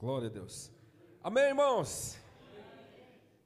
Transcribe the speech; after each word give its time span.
Glória 0.00 0.28
a 0.28 0.30
Deus. 0.30 0.72
Amém, 1.22 1.44
irmãos? 1.44 2.16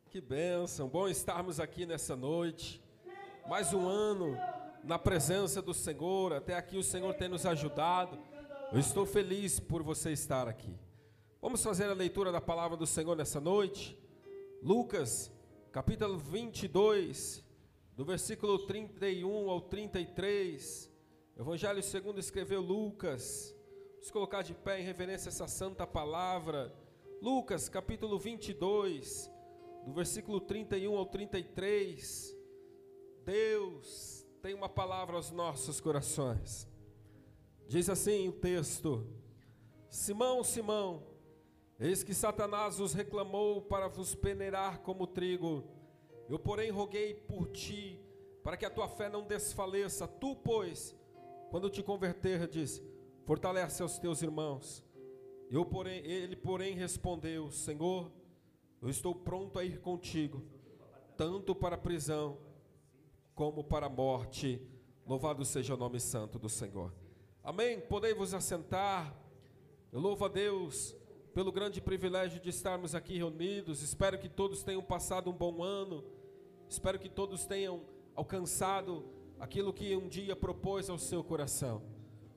Que 0.08 0.21
bênção, 0.21 0.88
bom 0.88 1.08
estarmos 1.08 1.58
aqui 1.58 1.84
nessa 1.84 2.15
noite. 2.15 2.80
Mais 3.49 3.73
um 3.73 3.88
ano 3.88 4.38
na 4.84 4.96
presença 4.96 5.60
do 5.60 5.75
Senhor. 5.75 6.32
Até 6.32 6.54
aqui 6.54 6.76
o 6.76 6.82
Senhor 6.84 7.12
tem 7.14 7.28
nos 7.28 7.44
ajudado. 7.44 8.16
Eu 8.72 8.79
estou 8.79 9.04
feliz 9.04 9.59
por 9.59 9.82
você 9.82 10.12
estar 10.12 10.46
aqui. 10.46 10.79
Vamos 11.43 11.61
fazer 11.61 11.86
a 11.86 11.93
leitura 11.93 12.30
da 12.30 12.41
palavra 12.41 12.77
do 12.77 12.86
Senhor 12.86 13.16
nessa 13.16 13.41
noite. 13.41 13.98
Lucas, 14.62 15.32
capítulo 15.73 16.16
22, 16.16 17.43
do 17.96 18.05
versículo 18.05 18.61
31 18.61 19.50
ao 19.50 19.61
33. 19.61 20.89
Evangelho 21.36 21.82
segundo 21.82 22.21
escreveu 22.21 22.61
Lucas. 22.61 23.52
Vamos 24.05 24.12
colocar 24.12 24.43
de 24.43 24.52
pé 24.52 24.80
em 24.80 24.84
reverência 24.84 25.30
essa 25.30 25.48
santa 25.48 25.87
palavra. 25.87 26.70
Lucas, 27.23 27.70
capítulo 27.70 28.19
22, 28.19 29.30
do 29.83 29.95
versículo 29.95 30.42
31 30.42 30.95
ao 30.95 31.06
33. 31.06 32.37
Deus 33.24 34.27
tem 34.43 34.52
uma 34.52 34.69
palavra 34.69 35.16
aos 35.16 35.30
nossos 35.30 35.80
corações. 35.80 36.69
Diz 37.66 37.88
assim 37.88 38.29
o 38.29 38.32
texto: 38.32 39.06
Simão, 39.88 40.45
Simão, 40.45 41.07
eis 41.80 42.02
que 42.02 42.12
Satanás 42.12 42.80
os 42.80 42.93
reclamou 42.93 43.62
para 43.62 43.88
vos 43.88 44.15
peneirar 44.15 44.80
como 44.80 45.07
trigo. 45.07 45.65
Eu, 46.29 46.38
porém, 46.38 46.71
roguei 46.71 47.15
por 47.15 47.46
ti, 47.46 47.98
para 48.43 48.59
que 48.59 48.66
a 48.66 48.71
tua 48.71 48.87
fé 48.87 49.09
não 49.09 49.23
desfaleça. 49.23 50.07
Tu, 50.07 50.37
pois, 50.37 50.95
quando 51.51 51.71
te 51.71 51.82
converterdes, 51.82 52.82
fortalece 53.24 53.83
os 53.83 53.98
teus 53.98 54.23
irmãos. 54.23 54.84
Eu, 55.51 55.65
porém, 55.65 56.05
ele, 56.05 56.37
porém, 56.37 56.74
respondeu: 56.74 57.51
Senhor, 57.51 58.10
eu 58.80 58.88
estou 58.88 59.15
pronto 59.15 59.59
a 59.59 59.65
ir 59.65 59.80
contigo, 59.80 60.43
tanto 61.16 61.54
para 61.54 61.74
a 61.74 61.79
prisão 61.79 62.38
como 63.34 63.65
para 63.65 63.87
a 63.87 63.90
morte. 63.90 64.60
Louvado 65.06 65.44
seja 65.44 65.74
o 65.74 65.76
nome 65.76 66.00
santo 66.00 66.38
do 66.38 66.48
Senhor. 66.48 66.92
Amém. 67.42 67.80
Podei 67.80 68.14
vos 68.14 68.32
assentar. 68.32 69.14
Eu 69.92 70.00
louvo 70.00 70.24
a 70.24 70.28
Deus 70.28 70.96
pelo 71.34 71.52
grande 71.52 71.80
privilégio 71.80 72.40
de 72.40 72.48
estarmos 72.48 72.94
aqui 72.94 73.18
reunidos. 73.18 73.82
Espero 73.82 74.18
que 74.18 74.28
todos 74.28 74.62
tenham 74.62 74.82
passado 74.82 75.30
um 75.30 75.34
bom 75.34 75.62
ano. 75.62 76.04
Espero 76.68 76.98
que 76.98 77.08
todos 77.08 77.44
tenham 77.44 77.82
alcançado 78.14 79.04
aquilo 79.38 79.72
que 79.72 79.94
um 79.94 80.08
dia 80.08 80.34
propôs 80.34 80.88
ao 80.88 80.98
seu 80.98 81.22
coração. 81.22 81.93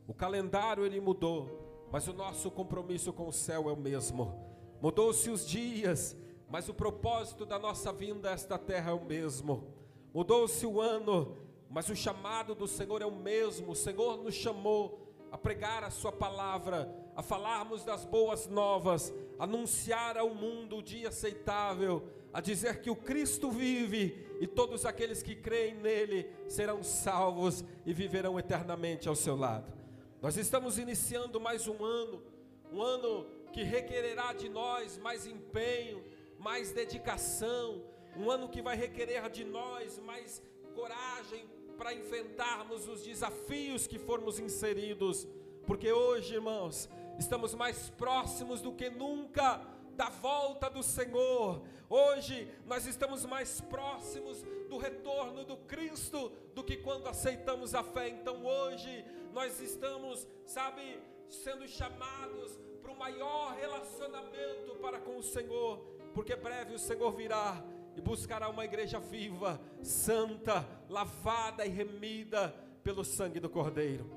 O 0.07 0.13
calendário 0.13 0.85
ele 0.85 1.01
mudou, 1.01 1.87
mas 1.91 2.07
o 2.07 2.13
nosso 2.13 2.49
compromisso 2.49 3.11
com 3.11 3.27
o 3.27 3.33
céu 3.33 3.69
é 3.69 3.73
o 3.73 3.77
mesmo. 3.77 4.33
Mudou-se 4.81 5.29
os 5.29 5.45
dias, 5.45 6.15
mas 6.49 6.69
o 6.69 6.73
propósito 6.73 7.45
da 7.45 7.59
nossa 7.59 7.91
vinda 7.91 8.29
a 8.29 8.33
esta 8.33 8.57
terra 8.57 8.91
é 8.91 8.93
o 8.93 9.03
mesmo. 9.03 9.67
Mudou-se 10.13 10.65
o 10.65 10.79
ano, 10.79 11.37
mas 11.69 11.89
o 11.89 11.95
chamado 11.95 12.55
do 12.55 12.67
Senhor 12.67 13.01
é 13.01 13.05
o 13.05 13.11
mesmo. 13.11 13.71
O 13.71 13.75
Senhor 13.75 14.17
nos 14.23 14.33
chamou 14.33 15.13
a 15.29 15.37
pregar 15.37 15.83
a 15.83 15.89
Sua 15.89 16.11
palavra, 16.11 16.89
a 17.13 17.21
falarmos 17.21 17.83
das 17.83 18.05
boas 18.05 18.47
novas, 18.47 19.13
anunciar 19.37 20.17
ao 20.17 20.33
mundo 20.33 20.77
o 20.77 20.81
dia 20.81 21.09
aceitável, 21.09 22.07
a 22.31 22.39
dizer 22.39 22.79
que 22.79 22.89
o 22.89 22.95
Cristo 22.95 23.51
vive 23.51 24.25
e 24.39 24.47
todos 24.47 24.85
aqueles 24.85 25.21
que 25.21 25.35
creem 25.35 25.75
nele 25.75 26.29
serão 26.47 26.81
salvos 26.81 27.65
e 27.85 27.93
viverão 27.93 28.39
eternamente 28.39 29.09
ao 29.09 29.15
seu 29.15 29.35
lado. 29.35 29.76
Nós 30.19 30.35
estamos 30.35 30.79
iniciando 30.79 31.39
mais 31.39 31.67
um 31.67 31.85
ano, 31.85 32.23
um 32.73 32.81
ano 32.81 33.27
que 33.53 33.61
requererá 33.61 34.33
de 34.33 34.49
nós 34.49 34.97
mais 34.97 35.27
empenho, 35.27 36.03
mais 36.39 36.71
dedicação, 36.71 37.83
um 38.15 38.31
ano 38.31 38.49
que 38.49 38.59
vai 38.59 38.75
requerer 38.75 39.29
de 39.29 39.43
nós 39.43 39.99
mais 39.99 40.41
coragem 40.73 41.47
para 41.77 41.93
enfrentarmos 41.93 42.87
os 42.87 43.03
desafios 43.03 43.85
que 43.85 43.99
formos 43.99 44.39
inseridos, 44.39 45.27
porque 45.67 45.91
hoje, 45.91 46.33
irmãos, 46.33 46.89
estamos 47.19 47.53
mais 47.53 47.91
próximos 47.91 48.59
do 48.59 48.73
que 48.73 48.89
nunca 48.89 49.61
da 49.95 50.09
volta 50.09 50.67
do 50.67 50.81
Senhor. 50.81 51.61
Hoje 51.87 52.51
nós 52.65 52.87
estamos 52.87 53.23
mais 53.23 53.61
próximos 53.61 54.43
do 54.67 54.77
retorno 54.77 55.43
do 55.43 55.57
Cristo 55.57 56.31
do 56.55 56.63
que 56.63 56.77
quando 56.77 57.07
aceitamos 57.07 57.75
a 57.75 57.83
fé. 57.83 58.09
Então 58.09 58.45
hoje 58.45 59.05
nós 59.33 59.59
estamos, 59.59 60.27
sabe, 60.45 60.99
sendo 61.29 61.67
chamados 61.67 62.59
para 62.81 62.91
o 62.91 62.97
maior 62.97 63.53
relacionamento 63.55 64.75
para 64.81 64.99
com 64.99 65.17
o 65.17 65.23
Senhor, 65.23 65.79
porque 66.13 66.35
breve 66.35 66.73
o 66.73 66.79
Senhor 66.79 67.11
virá 67.11 67.63
e 67.95 68.01
buscará 68.01 68.47
uma 68.49 68.63
igreja 68.63 68.99
viva, 68.99 69.59
santa, 69.81 70.65
lavada 70.87 71.65
e 71.65 71.69
remida 71.69 72.53
pelo 72.83 73.03
sangue 73.03 73.39
do 73.39 73.49
Cordeiro. 73.49 74.09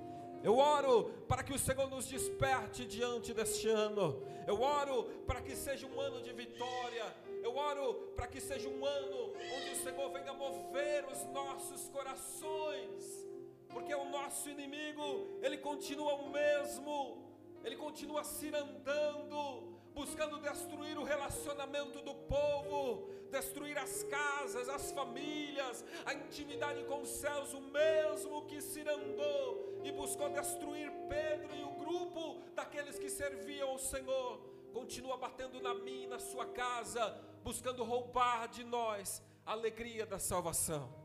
Eu 0.42 0.56
oro 0.56 1.04
para 1.28 1.42
que 1.42 1.52
o 1.52 1.58
Senhor 1.58 1.88
nos 1.90 2.06
desperte 2.06 2.86
diante 2.86 3.34
deste 3.34 3.68
ano. 3.68 4.22
Eu 4.46 4.60
oro 4.60 5.04
para 5.26 5.40
que 5.42 5.54
seja 5.54 5.86
um 5.86 6.00
ano 6.00 6.22
de 6.22 6.32
vitória. 6.32 7.04
Eu 7.42 7.54
oro 7.56 7.94
para 8.16 8.26
que 8.26 8.40
seja 8.40 8.68
um 8.68 8.84
ano 8.84 9.32
onde 9.56 9.70
o 9.70 9.82
Senhor 9.82 10.10
venha 10.10 10.32
mover 10.32 11.04
os 11.12 11.24
nossos 11.26 11.88
corações. 11.88 13.29
Porque 13.72 13.94
o 13.94 14.04
nosso 14.04 14.48
inimigo, 14.48 15.38
ele 15.42 15.58
continua 15.58 16.14
o 16.14 16.30
mesmo. 16.30 17.30
Ele 17.62 17.76
continua 17.76 18.24
cirandando, 18.24 19.78
buscando 19.92 20.38
destruir 20.40 20.98
o 20.98 21.04
relacionamento 21.04 22.00
do 22.00 22.14
povo, 22.14 23.10
destruir 23.30 23.76
as 23.78 24.02
casas, 24.04 24.68
as 24.68 24.90
famílias, 24.92 25.84
a 26.06 26.14
intimidade 26.14 26.82
com 26.84 27.02
os 27.02 27.10
céus, 27.10 27.52
o 27.52 27.60
mesmo 27.60 28.46
que 28.46 28.60
cirandou 28.60 29.80
e 29.84 29.92
buscou 29.92 30.28
destruir 30.30 30.90
Pedro 31.08 31.54
e 31.54 31.62
o 31.62 31.72
grupo 31.72 32.42
daqueles 32.54 32.98
que 32.98 33.10
serviam 33.10 33.70
ao 33.70 33.78
Senhor, 33.78 34.38
continua 34.72 35.16
batendo 35.16 35.60
na 35.60 35.74
minha 35.74 36.04
e 36.04 36.08
na 36.08 36.18
sua 36.18 36.46
casa, 36.46 37.20
buscando 37.42 37.84
roubar 37.84 38.48
de 38.48 38.64
nós 38.64 39.22
a 39.44 39.52
alegria 39.52 40.06
da 40.06 40.18
salvação. 40.18 40.99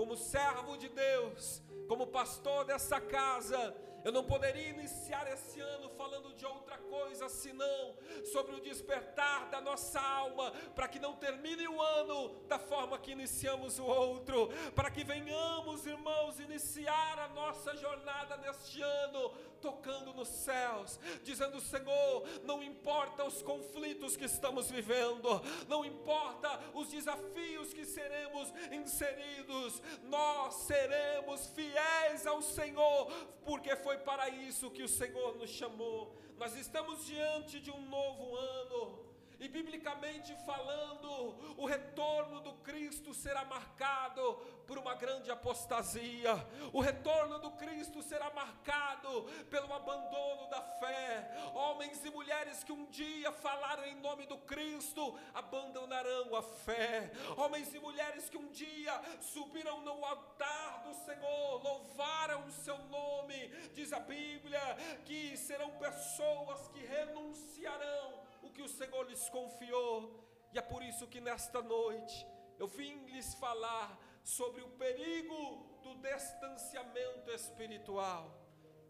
Como 0.00 0.16
servo 0.16 0.78
de 0.78 0.88
Deus, 0.88 1.60
como 1.86 2.06
pastor 2.06 2.64
dessa 2.64 2.98
casa, 2.98 3.76
eu 4.02 4.10
não 4.10 4.24
poderia 4.24 4.70
iniciar 4.70 5.30
esse 5.30 5.60
ano 5.60 5.90
falando 5.90 6.32
de 6.32 6.46
outra 6.46 6.78
coisa 6.78 7.28
senão 7.28 7.94
sobre 8.32 8.54
o 8.54 8.62
despertar 8.62 9.50
da 9.50 9.60
nossa 9.60 10.00
alma, 10.00 10.52
para 10.74 10.88
que 10.88 10.98
não 10.98 11.16
termine 11.16 11.68
o 11.68 11.78
ano 11.82 12.40
da 12.48 12.58
forma 12.58 12.98
que 12.98 13.12
iniciamos 13.12 13.78
o 13.78 13.84
outro, 13.84 14.48
para 14.74 14.90
que 14.90 15.04
venhamos, 15.04 15.84
irmãos, 15.84 16.40
iniciar 16.40 17.18
a 17.18 17.28
nossa 17.28 17.76
jornada 17.76 18.38
neste 18.38 18.80
ano 18.80 19.34
tocando 19.60 20.12
nos 20.12 20.28
céus, 20.28 20.98
dizendo: 21.22 21.60
Senhor, 21.60 22.26
não 22.44 22.62
importa 22.62 23.24
os 23.24 23.42
conflitos 23.42 24.16
que 24.16 24.24
estamos 24.24 24.70
vivendo, 24.70 25.28
não 25.68 25.84
importa 25.84 26.60
os 26.74 26.88
desafios 26.88 27.72
que 27.72 27.84
seremos 27.84 28.52
inseridos, 28.72 29.82
nós 30.04 30.54
seremos 30.54 31.46
fiéis 31.48 32.26
ao 32.26 32.42
Senhor, 32.42 33.10
porque 33.44 33.74
foi 33.76 33.98
para 33.98 34.28
isso 34.28 34.70
que 34.70 34.82
o 34.82 34.88
Senhor 34.88 35.36
nos 35.36 35.50
chamou. 35.50 36.16
Nós 36.36 36.56
estamos 36.56 37.04
diante 37.04 37.60
de 37.60 37.70
um 37.70 37.88
novo 37.88 38.34
ano 38.34 39.09
e 39.40 39.48
biblicamente 39.48 40.36
falando, 40.44 41.34
o 41.56 41.64
retorno 41.64 42.40
do 42.42 42.52
Cristo 42.56 43.14
será 43.14 43.42
marcado 43.42 44.34
por 44.66 44.76
uma 44.76 44.94
grande 44.94 45.30
apostasia. 45.30 46.34
O 46.74 46.80
retorno 46.80 47.38
do 47.38 47.50
Cristo 47.52 48.02
será 48.02 48.30
marcado 48.34 49.22
pelo 49.48 49.72
abandono 49.72 50.46
da 50.50 50.60
fé. 50.60 51.30
Homens 51.54 52.04
e 52.04 52.10
mulheres 52.10 52.62
que 52.62 52.70
um 52.70 52.84
dia 52.90 53.32
falaram 53.32 53.86
em 53.86 53.94
nome 53.96 54.26
do 54.26 54.36
Cristo 54.38 55.18
abandonarão 55.32 56.36
a 56.36 56.42
fé. 56.42 57.10
Homens 57.38 57.72
e 57.74 57.78
mulheres 57.78 58.28
que 58.28 58.36
um 58.36 58.48
dia 58.48 58.92
subiram 59.22 59.80
no 59.80 60.04
altar 60.04 60.82
do 60.84 60.94
Senhor, 60.94 61.62
louvaram 61.62 62.46
o 62.46 62.52
seu 62.52 62.76
nome. 62.76 63.48
Diz 63.72 63.90
a 63.94 64.00
Bíblia 64.00 64.60
que 65.06 65.34
serão 65.38 65.70
pessoas 65.78 66.68
que 66.68 66.80
renunciarão 66.84 68.29
que 68.50 68.62
o 68.62 68.68
Senhor 68.68 69.08
lhes 69.08 69.28
confiou. 69.28 70.24
E 70.52 70.58
é 70.58 70.62
por 70.62 70.82
isso 70.82 71.06
que 71.06 71.20
nesta 71.20 71.62
noite 71.62 72.26
eu 72.58 72.66
vim 72.66 73.06
lhes 73.06 73.34
falar 73.34 73.98
sobre 74.22 74.60
o 74.62 74.68
perigo 74.70 75.80
do 75.82 75.94
distanciamento 75.96 77.30
espiritual. 77.30 78.36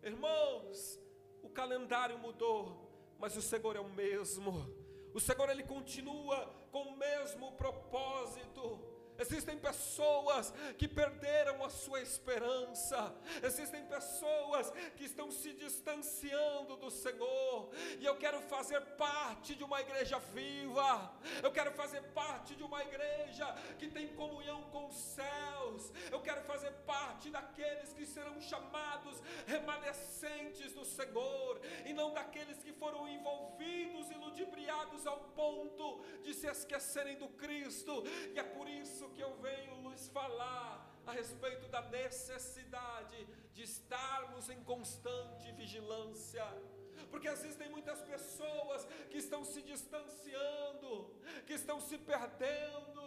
Irmãos, 0.03 0.99
o 1.43 1.49
calendário 1.49 2.19
mudou, 2.19 2.91
mas 3.19 3.37
o 3.37 3.43
Senhor 3.43 3.77
é 3.77 3.81
o 3.81 3.89
mesmo. 3.89 4.53
O 5.15 5.21
Senhor 5.21 5.49
ele 5.51 5.65
continua 5.65 6.47
com 6.71 6.83
o 6.83 6.97
mesmo 6.97 7.53
propósito. 7.53 8.90
Existem 9.21 9.59
pessoas 9.59 10.53
que 10.79 10.89
perderam 10.89 11.63
a 11.63 11.69
sua 11.69 12.01
esperança, 12.01 13.15
existem 13.43 13.85
pessoas 13.85 14.71
que 14.97 15.05
estão 15.05 15.31
se 15.31 15.53
distanciando 15.53 16.77
do 16.77 16.91
Senhor, 16.91 17.71
e 17.99 18.07
eu 18.07 18.17
quero 18.17 18.41
fazer 18.41 18.81
parte 18.97 19.55
de 19.55 19.63
uma 19.63 19.79
igreja 19.81 20.19
viva, 20.19 21.15
eu 21.43 21.53
quero 21.53 21.71
fazer 21.73 22.01
parte 22.15 22.57
de 22.57 22.63
uma 22.63 22.83
igreja 22.83 23.47
que 23.79 23.89
tem 23.89 24.09
comunhão 24.15 24.63
com 24.71 24.87
os 24.87 24.97
céus, 24.97 25.93
eu 26.11 26.21
quero 26.23 26.43
fazer 26.45 26.71
parte 26.87 27.29
daqueles 27.29 27.93
que 27.93 28.07
serão 28.07 28.41
chamados 28.41 29.21
remanescentes 29.47 30.73
do 30.73 30.85
Senhor, 30.85 31.61
e 31.85 31.93
não 31.93 32.15
daqueles 32.15 32.63
que 32.63 32.73
foram 32.73 33.07
envolvidos 33.07 34.11
e 34.11 34.15
ludibriados 34.15 35.07
ao 35.07 35.19
ponto 35.41 36.03
de 36.23 36.33
se 36.33 36.47
esquecerem 36.47 37.17
do 37.19 37.29
Cristo, 37.29 38.03
e 38.35 38.39
é 38.39 38.43
por 38.43 38.67
isso 38.67 39.10
que 39.11 39.21
eu 39.21 39.35
venho 39.37 39.89
lhes 39.89 40.09
falar 40.09 40.91
a 41.07 41.13
respeito 41.13 41.69
da 41.69 41.83
necessidade 41.83 43.27
de 43.53 43.63
estarmos 43.63 44.49
em 44.49 44.63
constante 44.65 45.51
vigilância. 45.53 46.45
Porque 47.11 47.29
existem 47.29 47.69
muitas 47.71 48.01
pessoas 48.03 48.85
que 49.11 49.19
estão 49.19 49.45
se 49.45 49.63
distanciando, 49.63 51.15
que 51.47 51.55
estão 51.55 51.81
se 51.81 51.99
perdendo, 51.99 53.01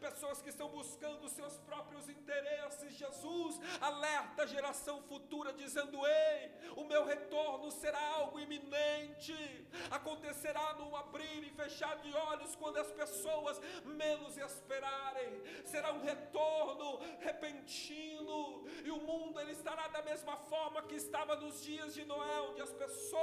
pessoas 0.00 0.40
que 0.42 0.48
estão 0.48 0.68
buscando 0.68 1.28
seus 1.28 1.58
próprios 1.58 2.08
interesses. 2.08 2.94
Jesus 2.94 3.60
alerta 3.80 4.42
a 4.42 4.46
geração 4.46 5.02
futura, 5.02 5.52
dizendo: 5.52 6.06
Ei, 6.06 6.52
o 6.76 6.84
meu 6.84 7.04
retorno 7.04 7.70
será 7.70 8.00
algo 8.14 8.38
iminente, 8.38 9.66
acontecerá 9.90 10.74
num 10.74 10.94
abrir 10.94 11.42
e 11.44 11.50
fechar 11.50 11.96
de 11.98 12.12
olhos 12.14 12.54
quando 12.56 12.78
as 12.78 12.90
pessoas 12.92 13.60
menos 13.84 14.36
esperarem, 14.36 15.42
será 15.64 15.92
um 15.92 16.02
retorno 16.02 16.98
repentino, 17.20 18.66
e 18.84 18.90
o 18.90 19.00
mundo 19.00 19.40
ele 19.40 19.52
estará 19.52 19.88
da 19.88 20.02
mesma 20.02 20.36
forma 20.36 20.82
que 20.82 20.94
estava 20.94 21.36
nos 21.36 21.62
dias 21.62 21.94
de 21.94 22.04
Noé, 22.04 22.40
onde 22.42 22.62
as 22.62 22.72
pessoas 22.72 23.15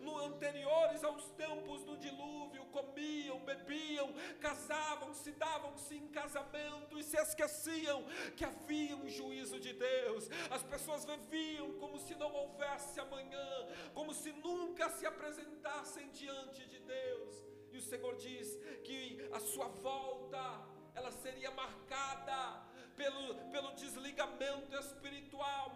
no 0.00 0.18
anteriores 0.18 1.02
aos 1.04 1.30
tempos 1.30 1.82
do 1.84 1.96
dilúvio 1.96 2.64
comiam, 2.66 3.38
bebiam, 3.40 4.12
casavam, 4.40 5.14
se 5.14 5.30
davam-se 5.32 5.96
em 5.96 6.08
casamento 6.08 6.98
e 6.98 7.02
se 7.02 7.16
esqueciam 7.16 8.04
que 8.36 8.44
havia 8.44 8.96
um 8.96 9.08
juízo 9.08 9.60
de 9.60 9.72
Deus. 9.72 10.28
As 10.50 10.62
pessoas 10.62 11.04
viviam 11.04 11.72
como 11.78 11.98
se 11.98 12.14
não 12.16 12.32
houvesse 12.32 12.98
amanhã, 13.00 13.48
como 13.94 14.12
se 14.12 14.32
nunca 14.32 14.90
se 14.90 15.06
apresentassem 15.06 16.10
diante 16.10 16.66
de 16.66 16.80
Deus. 16.80 17.44
E 17.72 17.78
o 17.78 17.82
Senhor 17.82 18.16
diz 18.16 18.56
que 18.84 19.28
a 19.32 19.40
sua 19.40 19.68
volta 19.68 20.74
ela 20.94 21.10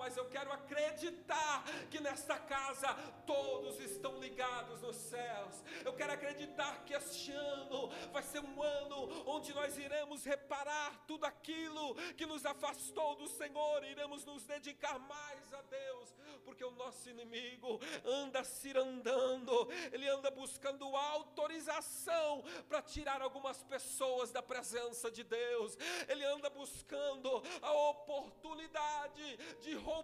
mas 0.08 0.16
eu 0.16 0.25
quero 0.25 0.50
acreditar 0.50 1.64
que 1.90 2.00
nesta 2.00 2.38
casa 2.38 2.94
todos 3.26 3.78
estão 3.78 4.19
ligados 4.19 4.81
nos 4.81 4.96
céus. 4.96 5.62
Eu 5.84 5.93
quero 5.93 6.14
acreditar 6.14 6.82
que 6.87 6.94
este 6.94 7.31
ano 7.32 7.90
vai 8.10 8.22
ser 8.22 8.40
um 8.40 8.62
ano 8.62 9.25
onde 9.26 9.52
nós 9.52 9.76
iremos 9.76 10.25
reparar 10.25 11.05
tudo 11.06 11.26
aquilo 11.26 11.94
que 12.16 12.25
nos 12.25 12.46
afastou 12.46 13.16
do 13.16 13.28
Senhor, 13.28 13.84
iremos 13.84 14.25
nos 14.25 14.46
dedicar 14.46 14.99
mais 14.99 15.52
a 15.52 15.60
Deus, 15.60 16.14
porque 16.43 16.64
o 16.64 16.70
nosso 16.70 17.11
inimigo 17.11 17.78
anda 18.02 18.43
cirandando, 18.43 19.70
ele 19.93 20.08
anda 20.08 20.31
buscando 20.31 20.87
autorização 20.96 22.43
para 22.66 22.81
tirar 22.81 23.20
algumas 23.20 23.62
pessoas 23.64 24.31
da 24.31 24.43
presença 24.43 25.11
de 25.11 25.22
Deus, 25.22 25.76
ele 26.08 26.25
anda 26.25 26.49
buscando 26.49 27.43
a 27.61 27.72
oportunidade 27.90 29.37
de 29.61 29.75
roubar 29.75 29.97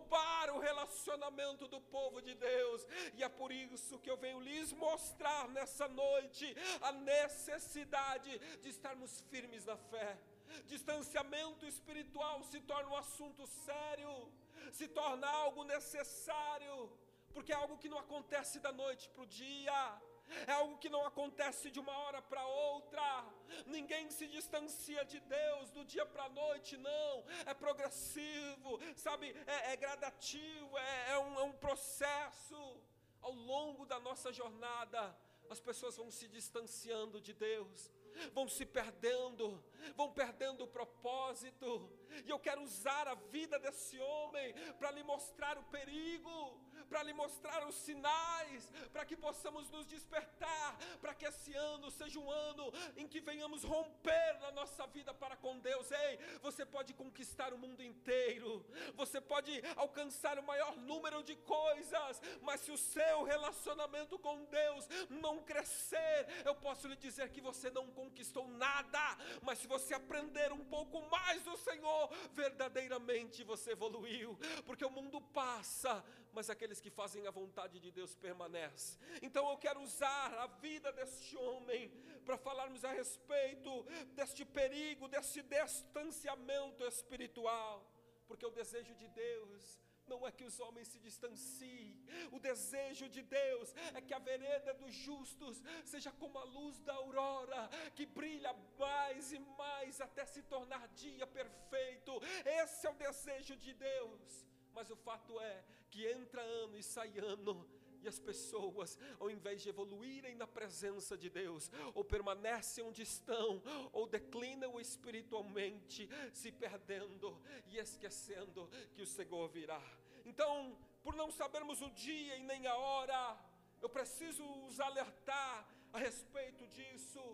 o 0.55 0.59
relacionamento 0.59 1.67
do 1.69 1.81
povo 1.81 2.21
de 2.21 2.35
Deus, 2.35 2.87
e 3.15 3.23
é 3.23 3.29
por 3.29 3.51
isso 3.53 3.99
que 3.99 4.11
eu 4.11 4.17
venho 4.17 4.41
lhes 4.41 4.73
mostrar 4.73 5.49
nessa 5.49 5.89
noite 5.89 6.55
a 6.81 6.93
necessidade 6.93 8.39
de 8.63 8.69
estarmos 8.69 9.21
firmes 9.31 9.65
na 9.65 9.77
fé. 9.77 10.19
Distanciamento 10.67 11.67
espiritual 11.67 12.43
se 12.45 12.61
torna 12.61 12.91
um 12.91 12.97
assunto 12.97 13.47
sério, 13.47 14.33
se 14.73 14.87
torna 14.89 15.27
algo 15.27 15.65
necessário, 15.65 16.93
porque 17.33 17.53
é 17.53 17.57
algo 17.57 17.79
que 17.79 17.89
não 17.89 17.99
acontece 17.99 18.61
da 18.61 18.73
noite 18.73 19.09
para 19.11 19.23
o 19.23 19.27
dia 19.27 20.01
é 20.47 20.53
algo 20.53 20.79
que 20.79 20.89
não 20.89 21.05
acontece 21.07 21.71
de 21.71 21.81
uma 21.81 21.97
hora 21.99 22.21
para 22.23 22.45
outra. 22.47 23.25
Ninguém 23.67 24.11
se 24.11 24.27
distancia 24.27 25.05
de 25.05 25.21
Deus 25.21 25.71
do 25.71 25.85
dia 25.85 26.07
para 26.07 26.25
a 26.25 26.29
noite, 26.29 26.77
não. 26.77 27.25
É 27.47 27.55
progressivo, 27.55 28.79
sabe? 28.97 29.35
É, 29.47 29.73
é 29.73 29.77
gradativo, 29.77 30.79
é, 30.79 31.11
é, 31.13 31.19
um, 31.19 31.39
é 31.39 31.43
um 31.43 31.53
processo. 31.53 32.81
Ao 33.21 33.33
longo 33.33 33.87
da 33.87 33.99
nossa 33.99 34.33
jornada, 34.33 35.17
as 35.49 35.59
pessoas 35.59 35.97
vão 35.97 36.11
se 36.11 36.29
distanciando 36.29 37.21
de 37.21 37.33
Deus 37.33 37.91
vão 38.33 38.49
se 38.49 38.65
perdendo, 38.65 39.63
vão 39.97 40.13
perdendo 40.13 40.65
o 40.65 40.69
propósito, 40.69 41.91
e 42.25 42.31
eu 42.31 42.39
quero 42.39 42.63
usar 42.63 43.09
a 43.09 43.15
vida 43.15 43.59
desse 43.59 43.99
homem 43.99 44.55
para 44.79 44.91
lhe 44.91 45.03
mostrar 45.03 45.59
o 45.59 45.65
perigo, 45.65 46.61
para 46.95 47.03
lhe 47.03 47.13
mostrar 47.13 47.67
os 47.67 47.75
sinais, 47.75 48.71
para 48.93 49.05
que 49.05 49.17
possamos 49.17 49.69
nos 49.69 49.85
despertar, 49.85 50.79
para 51.01 51.13
que 51.13 51.27
esse 51.27 51.53
ano 51.53 51.91
seja 51.91 52.21
um 52.21 52.31
ano 52.31 52.73
em 52.97 53.09
que 53.09 53.21
venhamos 53.21 53.65
romper 53.65 54.39
na 54.41 54.53
nossa 54.53 54.87
vida 54.87 55.13
para 55.13 55.37
com 55.37 55.59
Deus. 55.59 55.91
Ei, 55.91 56.21
você 56.41 56.65
pode 56.65 56.95
conquistar 56.95 57.53
o 57.53 57.59
mundo 57.59 57.83
inteiro, 57.83 58.65
você 58.95 59.21
pode 59.21 59.61
alcançar 59.75 60.39
o 60.39 60.45
maior 60.45 60.77
número 60.77 61.25
de 61.25 61.35
coisas, 61.35 62.23
mas 62.43 62.61
se 62.61 62.71
o 62.71 62.79
seu 62.79 63.25
relacionamento 63.25 64.17
com 64.17 64.45
Deus 64.45 64.87
não 65.11 65.43
crescer, 65.43 66.29
eu 66.45 66.55
posso 66.55 66.87
lhe 66.87 66.95
dizer 66.95 67.29
que 67.31 67.41
você 67.41 67.73
não 67.73 67.89
conquistou 67.89 68.47
nada, 68.47 69.19
mas 69.43 69.59
se 69.59 69.67
você 69.67 69.95
aprender 69.95 70.53
um 70.53 70.65
pouco 70.65 71.03
mais 71.11 71.43
do 71.43 71.57
Senhor, 71.57 72.09
verdadeiramente 72.35 73.43
você 73.43 73.73
evoluiu, 73.73 74.39
porque 74.65 74.85
o 74.85 74.91
mundo 74.91 75.21
passa, 75.21 76.05
mas 76.35 76.51
aqueles 76.51 76.81
que 76.81 76.91
fazem 76.91 77.27
a 77.27 77.31
vontade 77.31 77.79
de 77.79 77.91
Deus 77.91 78.15
permanecem. 78.15 78.99
Então 79.23 79.49
eu 79.51 79.57
quero 79.57 79.81
usar 79.81 80.35
a 80.35 80.47
vida 80.47 80.93
deste 80.93 81.37
homem 81.37 81.91
para 82.25 82.37
falarmos 82.37 82.85
a 82.85 82.93
respeito 82.93 83.83
deste 84.15 84.45
perigo, 84.45 85.09
deste 85.09 85.43
distanciamento 85.43 86.85
espiritual, 86.85 87.89
porque 88.27 88.45
o 88.45 88.51
desejo 88.51 88.95
de 88.95 89.09
Deus 89.09 89.79
não 90.07 90.27
é 90.27 90.31
que 90.31 90.45
os 90.45 90.61
homens 90.61 90.89
se 90.89 90.99
distanciem, 90.99 91.99
o 92.31 92.39
desejo 92.39 93.09
de 93.09 93.23
Deus 93.23 93.75
é 93.95 94.01
que 94.03 94.13
a 94.13 94.19
vereda 94.19 94.75
dos 94.75 94.93
justos 94.93 95.63
seja 95.85 96.13
como 96.13 96.39
a 96.39 96.45
luz 96.45 96.79
da 96.81 96.95
aurora, 96.95 97.71
que 97.95 98.05
brilha 98.05 98.55
mais 98.79 99.33
e 99.33 99.39
mais 99.39 100.01
até 100.01 100.27
se 100.27 100.43
tornar 100.43 100.87
dia 100.89 101.27
perfeito. 101.27 102.21
Esse 102.63 102.87
é 102.87 102.91
o 102.91 102.95
desejo 102.95 103.57
de 103.57 103.73
Deus. 103.73 104.47
Mas 104.75 104.91
o 104.91 104.97
fato 104.97 105.41
é 105.41 105.65
que 105.95 106.05
entra 106.05 106.43
ano 106.43 106.77
e 106.77 106.83
sai 106.83 107.17
ano, 107.19 107.65
e 108.03 108.09
as 108.09 108.19
pessoas, 108.19 108.99
ao 109.21 109.31
invés 109.31 109.63
de 109.63 109.69
evoluírem 109.69 110.35
na 110.35 110.47
presença 110.47 111.17
de 111.17 111.31
Deus, 111.31 111.71
ou 111.95 112.03
permanecem 112.05 112.83
onde 112.83 113.03
estão, 113.03 113.63
ou 113.93 114.05
declinam 114.05 114.81
espiritualmente, 114.81 116.09
se 116.33 116.51
perdendo 116.51 117.41
e 117.69 117.79
esquecendo 117.79 118.69
que 118.93 119.03
o 119.03 119.07
Senhor 119.07 119.49
virá. 119.49 119.81
Então, 120.25 120.77
por 121.05 121.15
não 121.15 121.31
sabermos 121.31 121.81
o 121.81 121.91
dia 121.91 122.37
e 122.39 122.43
nem 122.43 122.67
a 122.67 122.77
hora, 122.77 123.39
eu 123.81 123.89
preciso 123.89 124.45
os 124.67 124.81
alertar 124.81 125.69
a 125.93 125.99
respeito 125.99 126.67
disso. 126.67 127.25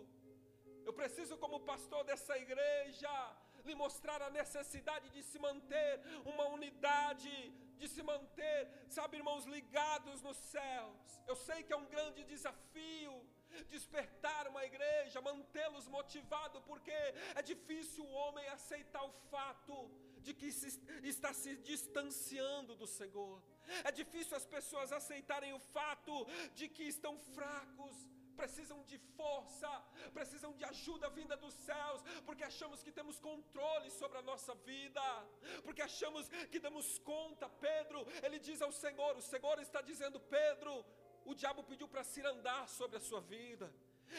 Eu 0.85 0.93
preciso, 0.93 1.35
como 1.35 1.61
pastor 1.61 2.03
dessa 2.03 2.37
igreja, 2.37 3.09
lhe 3.65 3.75
mostrar 3.75 4.21
a 4.21 4.29
necessidade 4.29 5.09
de 5.09 5.23
se 5.23 5.39
manter 5.39 5.99
uma 6.25 6.45
unidade, 6.49 7.31
de 7.81 7.87
se 7.93 8.03
manter, 8.03 8.59
sabe, 8.97 9.17
irmãos, 9.17 9.45
ligados 9.45 10.21
nos 10.21 10.37
céus. 10.55 11.19
Eu 11.31 11.35
sei 11.47 11.63
que 11.63 11.73
é 11.73 11.79
um 11.83 11.89
grande 11.95 12.23
desafio 12.23 13.13
despertar 13.75 14.47
uma 14.47 14.63
igreja, 14.63 15.19
mantê-los 15.29 15.87
motivados, 15.87 16.61
porque 16.69 16.91
é 16.91 17.41
difícil 17.41 18.03
o 18.05 18.13
homem 18.21 18.47
aceitar 18.49 19.03
o 19.03 19.11
fato 19.31 19.75
de 20.19 20.33
que 20.33 20.51
se, 20.51 20.69
está 21.03 21.33
se 21.33 21.55
distanciando 21.57 22.75
do 22.75 22.87
Senhor. 22.87 23.41
É 23.83 23.91
difícil 23.91 24.37
as 24.37 24.45
pessoas 24.45 24.91
aceitarem 24.91 25.53
o 25.53 25.59
fato 25.59 26.13
de 26.53 26.67
que 26.69 26.83
estão 26.83 27.17
fracos 27.35 27.95
precisam 28.41 28.79
de 28.91 28.97
força, 29.19 29.71
precisam 30.17 30.51
de 30.59 30.65
ajuda 30.73 31.09
vinda 31.19 31.35
dos 31.43 31.53
céus, 31.67 32.01
porque 32.27 32.43
achamos 32.51 32.81
que 32.85 32.91
temos 32.99 33.19
controle 33.29 33.89
sobre 33.99 34.17
a 34.21 34.27
nossa 34.31 34.53
vida, 34.71 35.05
porque 35.65 35.83
achamos 35.89 36.27
que 36.51 36.59
damos 36.67 36.87
conta. 37.11 37.47
Pedro, 37.67 37.99
ele 38.25 38.39
diz 38.47 38.59
ao 38.61 38.71
Senhor: 38.83 39.13
o 39.15 39.27
Senhor 39.33 39.57
está 39.67 39.81
dizendo, 39.91 40.19
Pedro, 40.37 40.73
o 41.31 41.35
diabo 41.41 41.63
pediu 41.71 41.87
para 41.93 42.03
se 42.03 42.21
andar 42.33 42.63
sobre 42.79 42.97
a 42.97 43.05
sua 43.09 43.21
vida. 43.21 43.67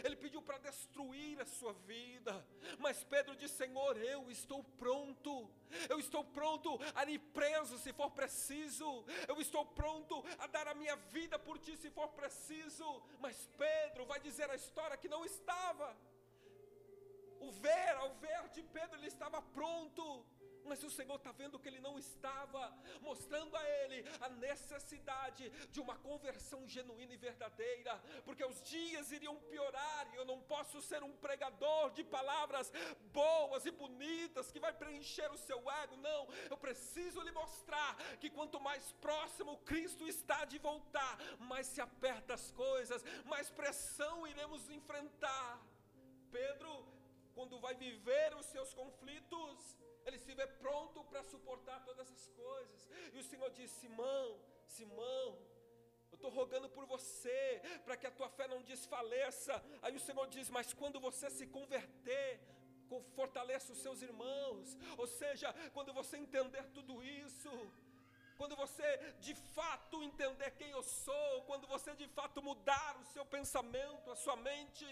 Ele 0.04 0.16
pediu 0.16 0.40
para 0.42 0.58
destruir 0.58 1.40
a 1.40 1.44
sua 1.44 1.72
vida, 1.72 2.46
mas 2.78 3.02
Pedro 3.04 3.36
disse: 3.36 3.56
Senhor, 3.56 3.96
eu 3.98 4.30
estou 4.30 4.62
pronto, 4.64 5.50
eu 5.88 5.98
estou 5.98 6.24
pronto 6.24 6.78
a 6.94 7.04
ir 7.04 7.18
preso 7.18 7.78
se 7.78 7.92
for 7.92 8.10
preciso, 8.10 9.04
eu 9.28 9.40
estou 9.40 9.64
pronto 9.66 10.24
a 10.38 10.46
dar 10.46 10.68
a 10.68 10.74
minha 10.74 10.96
vida 10.96 11.38
por 11.38 11.58
ti 11.58 11.76
se 11.76 11.90
for 11.90 12.08
preciso. 12.08 13.02
Mas 13.20 13.48
Pedro 13.58 14.06
vai 14.06 14.20
dizer 14.20 14.50
a 14.50 14.56
história 14.56 14.96
que 14.96 15.08
não 15.08 15.24
estava. 15.24 15.96
O 17.40 17.50
ver, 17.50 17.94
ao 17.96 18.14
ver 18.14 18.48
de 18.50 18.62
Pedro, 18.62 18.96
ele 18.96 19.08
estava 19.08 19.42
pronto, 19.42 20.24
mas 20.64 20.82
o 20.82 20.90
Senhor 20.90 21.16
está 21.16 21.32
vendo 21.32 21.58
que 21.58 21.68
ele 21.68 21.80
não 21.80 21.98
estava, 21.98 22.72
mostrando 23.00 23.56
a 23.56 23.68
ele 23.80 24.04
a 24.20 24.28
necessidade 24.28 25.50
de 25.70 25.80
uma 25.80 25.96
conversão 25.96 26.66
genuína 26.66 27.14
e 27.14 27.16
verdadeira, 27.16 28.00
porque 28.24 28.44
os 28.44 28.62
dias 28.62 29.12
iriam 29.12 29.36
piorar 29.50 30.08
e 30.12 30.16
eu 30.16 30.24
não 30.24 30.40
posso 30.40 30.80
ser 30.80 31.02
um 31.02 31.16
pregador 31.16 31.90
de 31.92 32.04
palavras 32.04 32.72
boas 33.12 33.66
e 33.66 33.70
bonitas 33.70 34.50
que 34.50 34.60
vai 34.60 34.72
preencher 34.72 35.30
o 35.30 35.38
seu 35.38 35.58
ego, 35.70 35.96
não, 35.96 36.28
eu 36.50 36.56
preciso 36.56 37.20
lhe 37.20 37.32
mostrar 37.32 37.96
que 38.18 38.30
quanto 38.30 38.60
mais 38.60 38.92
próximo 38.92 39.58
Cristo 39.58 40.06
está 40.06 40.44
de 40.44 40.58
voltar, 40.58 41.18
mais 41.38 41.66
se 41.66 41.80
aperta 41.80 42.34
as 42.34 42.50
coisas, 42.50 43.02
mais 43.24 43.50
pressão 43.50 44.26
iremos 44.26 44.68
enfrentar. 44.70 45.60
Pedro, 46.30 46.86
quando 47.34 47.60
vai 47.60 47.74
viver 47.74 48.34
os 48.36 48.46
seus 48.46 48.72
conflitos, 48.74 49.76
ele 50.06 50.18
vê 50.18 50.46
pronto 50.46 51.04
para 51.04 51.22
suportar 51.22 51.84
todas 51.84 52.06
essas 52.06 52.26
coisas. 52.28 52.88
E 53.12 53.18
o 53.18 53.24
Senhor 53.30 53.50
diz: 53.50 53.70
Simão, 53.70 54.40
Simão, 54.66 55.28
eu 56.10 56.16
estou 56.16 56.30
rogando 56.30 56.68
por 56.68 56.84
você, 56.86 57.60
para 57.84 57.96
que 57.96 58.06
a 58.06 58.10
tua 58.10 58.28
fé 58.28 58.46
não 58.48 58.62
desfaleça. 58.62 59.54
Aí 59.82 59.94
o 59.96 60.00
Senhor 60.00 60.26
diz: 60.28 60.48
Mas 60.50 60.72
quando 60.72 61.00
você 61.00 61.30
se 61.30 61.46
converter, 61.46 62.40
fortaleça 63.14 63.72
os 63.72 63.78
seus 63.78 64.02
irmãos. 64.02 64.76
Ou 64.98 65.06
seja, 65.06 65.54
quando 65.72 65.92
você 65.92 66.16
entender 66.16 66.64
tudo 66.74 67.02
isso, 67.02 67.50
quando 68.36 68.56
você 68.56 68.88
de 69.20 69.34
fato 69.34 70.02
entender 70.02 70.50
quem 70.52 70.70
eu 70.70 70.82
sou, 70.82 71.42
quando 71.42 71.66
você 71.66 71.94
de 71.94 72.08
fato 72.08 72.42
mudar 72.42 72.96
o 73.00 73.04
seu 73.14 73.24
pensamento, 73.24 74.10
a 74.10 74.16
sua 74.16 74.36
mente 74.36 74.86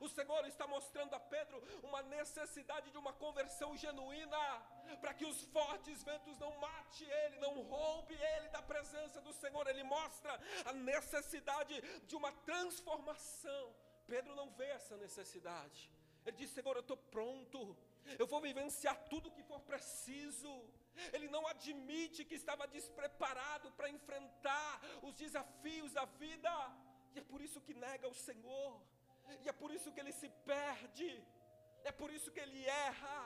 o 0.00 0.08
Senhor 0.08 0.46
está 0.46 0.66
mostrando 0.66 1.14
a 1.14 1.20
Pedro 1.20 1.62
uma 1.82 2.02
necessidade 2.02 2.90
de 2.90 2.98
uma 2.98 3.12
conversão 3.12 3.76
genuína, 3.76 4.38
para 5.00 5.14
que 5.14 5.24
os 5.24 5.42
fortes 5.44 6.02
ventos 6.02 6.38
não 6.38 6.56
mate 6.58 7.04
ele, 7.04 7.38
não 7.38 7.62
roube 7.62 8.14
ele 8.14 8.48
da 8.48 8.62
presença 8.62 9.20
do 9.20 9.32
Senhor. 9.32 9.66
Ele 9.66 9.82
mostra 9.82 10.38
a 10.64 10.72
necessidade 10.72 11.80
de 12.06 12.16
uma 12.16 12.32
transformação. 12.32 13.74
Pedro 14.06 14.34
não 14.34 14.50
vê 14.50 14.66
essa 14.66 14.96
necessidade. 14.96 15.90
Ele 16.26 16.36
diz: 16.36 16.50
Senhor, 16.50 16.74
eu 16.76 16.80
estou 16.80 16.96
pronto. 16.96 17.76
Eu 18.18 18.26
vou 18.26 18.40
vivenciar 18.40 18.96
tudo 19.08 19.28
o 19.28 19.32
que 19.32 19.42
for 19.42 19.60
preciso. 19.60 20.52
Ele 21.12 21.28
não 21.28 21.46
admite 21.46 22.24
que 22.24 22.34
estava 22.34 22.66
despreparado 22.66 23.70
para 23.72 23.88
enfrentar 23.88 24.80
os 25.02 25.14
desafios 25.14 25.92
da 25.92 26.04
vida. 26.04 26.50
E 27.14 27.18
é 27.18 27.22
por 27.22 27.40
isso 27.40 27.60
que 27.60 27.74
nega 27.74 28.08
o 28.08 28.14
Senhor. 28.14 28.80
E 29.42 29.48
é 29.48 29.52
por 29.52 29.70
isso 29.76 29.92
que 29.92 30.00
ele 30.02 30.12
se 30.20 30.28
perde, 30.52 31.10
é 31.84 31.92
por 32.00 32.10
isso 32.16 32.30
que 32.34 32.40
ele 32.40 32.64
erra, 32.66 33.18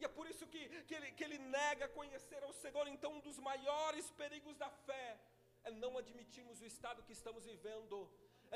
e 0.00 0.04
é 0.04 0.08
por 0.08 0.26
isso 0.30 0.46
que, 0.52 0.60
que, 0.88 0.94
ele, 0.94 1.08
que 1.12 1.24
ele 1.24 1.38
nega 1.38 1.88
conhecer 1.88 2.42
ao 2.42 2.52
Senhor. 2.62 2.86
Então, 2.88 3.12
um 3.16 3.20
dos 3.20 3.38
maiores 3.38 4.10
perigos 4.22 4.56
da 4.56 4.70
fé 4.88 5.18
é 5.64 5.70
não 5.70 5.98
admitirmos 5.98 6.60
o 6.60 6.66
estado 6.72 7.02
que 7.02 7.12
estamos 7.12 7.44
vivendo 7.44 7.96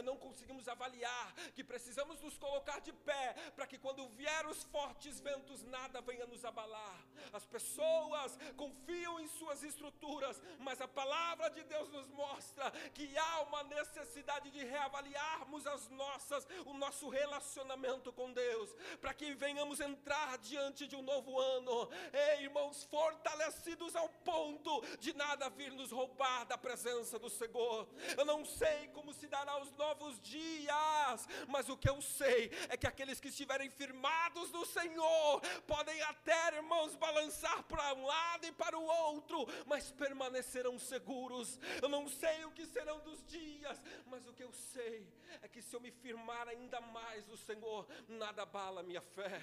não 0.02 0.16
conseguimos 0.16 0.68
avaliar 0.68 1.34
que 1.54 1.62
precisamos 1.62 2.20
nos 2.20 2.36
colocar 2.38 2.80
de 2.80 2.92
pé 2.92 3.34
para 3.54 3.66
que 3.66 3.78
quando 3.78 4.08
vier 4.10 4.46
os 4.46 4.62
fortes 4.64 5.20
ventos 5.20 5.62
nada 5.64 6.00
venha 6.00 6.26
nos 6.26 6.44
abalar. 6.44 7.04
As 7.32 7.44
pessoas 7.44 8.38
confiam 8.56 9.20
em 9.20 9.28
suas 9.28 9.62
estruturas, 9.62 10.40
mas 10.58 10.80
a 10.80 10.88
palavra 10.88 11.50
de 11.50 11.62
Deus 11.64 11.88
nos 11.90 12.08
mostra 12.08 12.70
que 12.92 13.16
há 13.16 13.42
uma 13.42 13.62
necessidade 13.64 14.50
de 14.50 14.64
reavaliarmos 14.64 15.66
as 15.66 15.88
nossas 15.90 16.46
o 16.66 16.74
nosso 16.74 17.08
relacionamento 17.08 18.12
com 18.12 18.32
Deus, 18.32 18.74
para 19.00 19.14
que 19.14 19.34
venhamos 19.34 19.80
entrar 19.80 20.38
diante 20.38 20.86
de 20.86 20.96
um 20.96 21.02
novo 21.02 21.38
ano. 21.38 21.88
Ei, 22.12 22.44
irmãos, 22.44 22.84
fortalecidos 22.84 23.94
ao 23.96 24.08
ponto 24.08 24.82
de 24.98 25.12
nada 25.14 25.48
vir 25.50 25.72
nos 25.72 25.90
roubar 25.90 26.44
da 26.46 26.56
presença 26.56 27.18
do 27.18 27.30
Senhor. 27.30 27.88
Eu 28.16 28.24
não 28.24 28.44
sei 28.44 28.88
como 28.88 29.12
se 29.12 29.26
dará 29.26 29.60
os 29.60 29.70
novos 29.84 30.18
dias, 30.20 31.28
mas 31.46 31.68
o 31.68 31.76
que 31.76 31.90
eu 31.90 32.00
sei 32.00 32.50
é 32.70 32.76
que 32.76 32.86
aqueles 32.86 33.20
que 33.20 33.28
estiverem 33.28 33.68
firmados 33.68 34.50
no 34.50 34.64
Senhor 34.64 35.40
podem 35.66 36.00
até, 36.02 36.56
irmãos, 36.56 36.94
balançar 36.96 37.62
para 37.64 37.92
um 37.94 38.06
lado 38.06 38.46
e 38.46 38.52
para 38.52 38.78
o 38.78 38.86
outro, 39.06 39.46
mas 39.66 39.90
permanecerão 39.92 40.78
seguros. 40.78 41.58
Eu 41.82 41.88
não 41.88 42.08
sei 42.08 42.44
o 42.46 42.52
que 42.52 42.64
serão 42.66 42.98
dos 43.00 43.22
dias, 43.26 43.82
mas 44.06 44.26
o 44.26 44.32
que 44.32 44.44
eu 44.44 44.52
sei 44.52 45.06
é 45.42 45.48
que 45.48 45.60
se 45.60 45.74
eu 45.76 45.80
me 45.80 45.90
firmar 45.90 46.48
ainda 46.48 46.80
mais 46.80 47.26
no 47.26 47.36
Senhor, 47.36 47.86
nada 48.08 48.42
abala 48.42 48.82
minha 48.82 49.02
fé. 49.02 49.40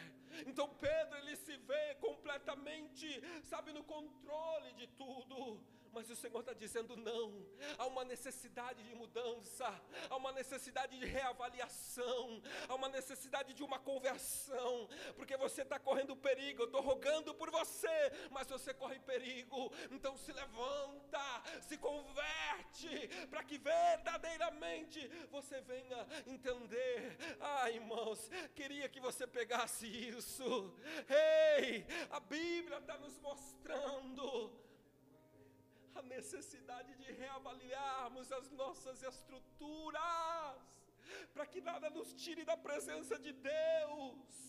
Então 0.47 0.67
Pedro 0.85 1.17
ele 1.19 1.35
se 1.35 1.55
vê 1.57 1.95
completamente, 2.07 3.07
sabe, 3.43 3.71
no 3.71 3.83
controle 3.83 4.73
de 4.73 4.87
tudo. 4.87 5.61
Mas 5.91 6.09
o 6.09 6.15
Senhor 6.15 6.39
está 6.39 6.53
dizendo 6.53 6.95
não. 6.95 7.45
Há 7.77 7.85
uma 7.85 8.03
necessidade 8.05 8.83
de 8.83 8.95
mudança, 8.95 9.67
há 10.09 10.15
uma 10.15 10.31
necessidade 10.31 10.97
de 10.97 11.05
reavaliação, 11.05 12.41
há 12.67 12.75
uma 12.75 12.87
necessidade 12.89 13.53
de 13.53 13.63
uma 13.63 13.79
conversão, 13.79 14.87
porque 15.15 15.35
você 15.37 15.63
está 15.63 15.77
correndo 15.79 16.15
perigo. 16.15 16.63
Eu 16.63 16.65
estou 16.65 16.81
rogando 16.81 17.33
por 17.33 17.51
você, 17.51 18.11
mas 18.31 18.47
você 18.47 18.73
corre 18.73 18.99
perigo. 18.99 19.71
Então 19.91 20.17
se 20.17 20.31
levanta, 20.31 21.19
se 21.61 21.77
converte, 21.77 23.07
para 23.29 23.43
que 23.43 23.57
verdadeiramente 23.57 25.07
você 25.29 25.61
venha 25.61 26.07
entender. 26.25 27.17
Ah, 27.39 27.69
irmãos, 27.69 28.29
queria 28.55 28.87
que 28.87 28.99
você 28.99 29.27
pegasse 29.27 29.87
isso. 29.87 30.73
Ei, 31.09 31.85
a 32.09 32.19
Bíblia 32.19 32.77
está 32.77 32.97
nos 32.97 33.17
mostrando 33.19 34.70
a 36.01 36.03
necessidade 36.03 36.95
de 36.95 37.11
reavaliarmos 37.13 38.31
as 38.31 38.49
nossas 38.51 39.01
estruturas, 39.03 40.01
para 41.33 41.45
que 41.45 41.61
nada 41.61 41.89
nos 41.89 42.13
tire 42.13 42.43
da 42.43 42.57
presença 42.57 43.17
de 43.19 43.31
Deus. 43.31 44.41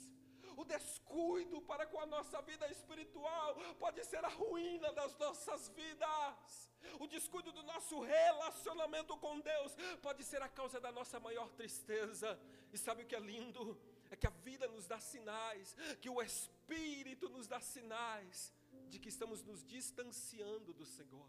O 0.56 0.64
descuido 0.64 1.60
para 1.62 1.86
com 1.86 1.98
a 2.00 2.06
nossa 2.06 2.40
vida 2.42 2.66
espiritual 2.70 3.54
pode 3.78 4.04
ser 4.04 4.22
a 4.24 4.28
ruína 4.28 4.92
das 4.92 5.16
nossas 5.18 5.68
vidas. 5.70 6.70
O 6.98 7.06
descuido 7.06 7.52
do 7.52 7.62
nosso 7.62 8.00
relacionamento 8.00 9.16
com 9.18 9.40
Deus 9.40 9.72
pode 10.02 10.24
ser 10.24 10.42
a 10.42 10.48
causa 10.48 10.80
da 10.80 10.92
nossa 10.92 11.18
maior 11.20 11.48
tristeza. 11.50 12.38
E 12.72 12.78
sabe 12.78 13.02
o 13.02 13.06
que 13.06 13.16
é 13.16 13.20
lindo? 13.20 13.80
É 14.10 14.16
que 14.16 14.26
a 14.26 14.30
vida 14.30 14.68
nos 14.68 14.86
dá 14.86 15.00
sinais, 15.00 15.74
que 16.00 16.10
o 16.10 16.20
Espírito 16.22 17.28
nos 17.30 17.46
dá 17.46 17.60
sinais 17.60 18.52
de 18.90 18.98
que 18.98 19.08
estamos 19.08 19.42
nos 19.42 19.64
distanciando 19.64 20.74
do 20.74 20.84
Senhor. 20.84 21.26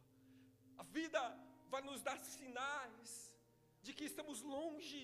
A 0.77 0.83
vida 0.83 1.21
vai 1.69 1.81
nos 1.81 2.01
dar 2.01 2.19
sinais 2.19 3.33
de 3.81 3.93
que 3.93 4.05
estamos 4.05 4.41
longe, 4.41 5.03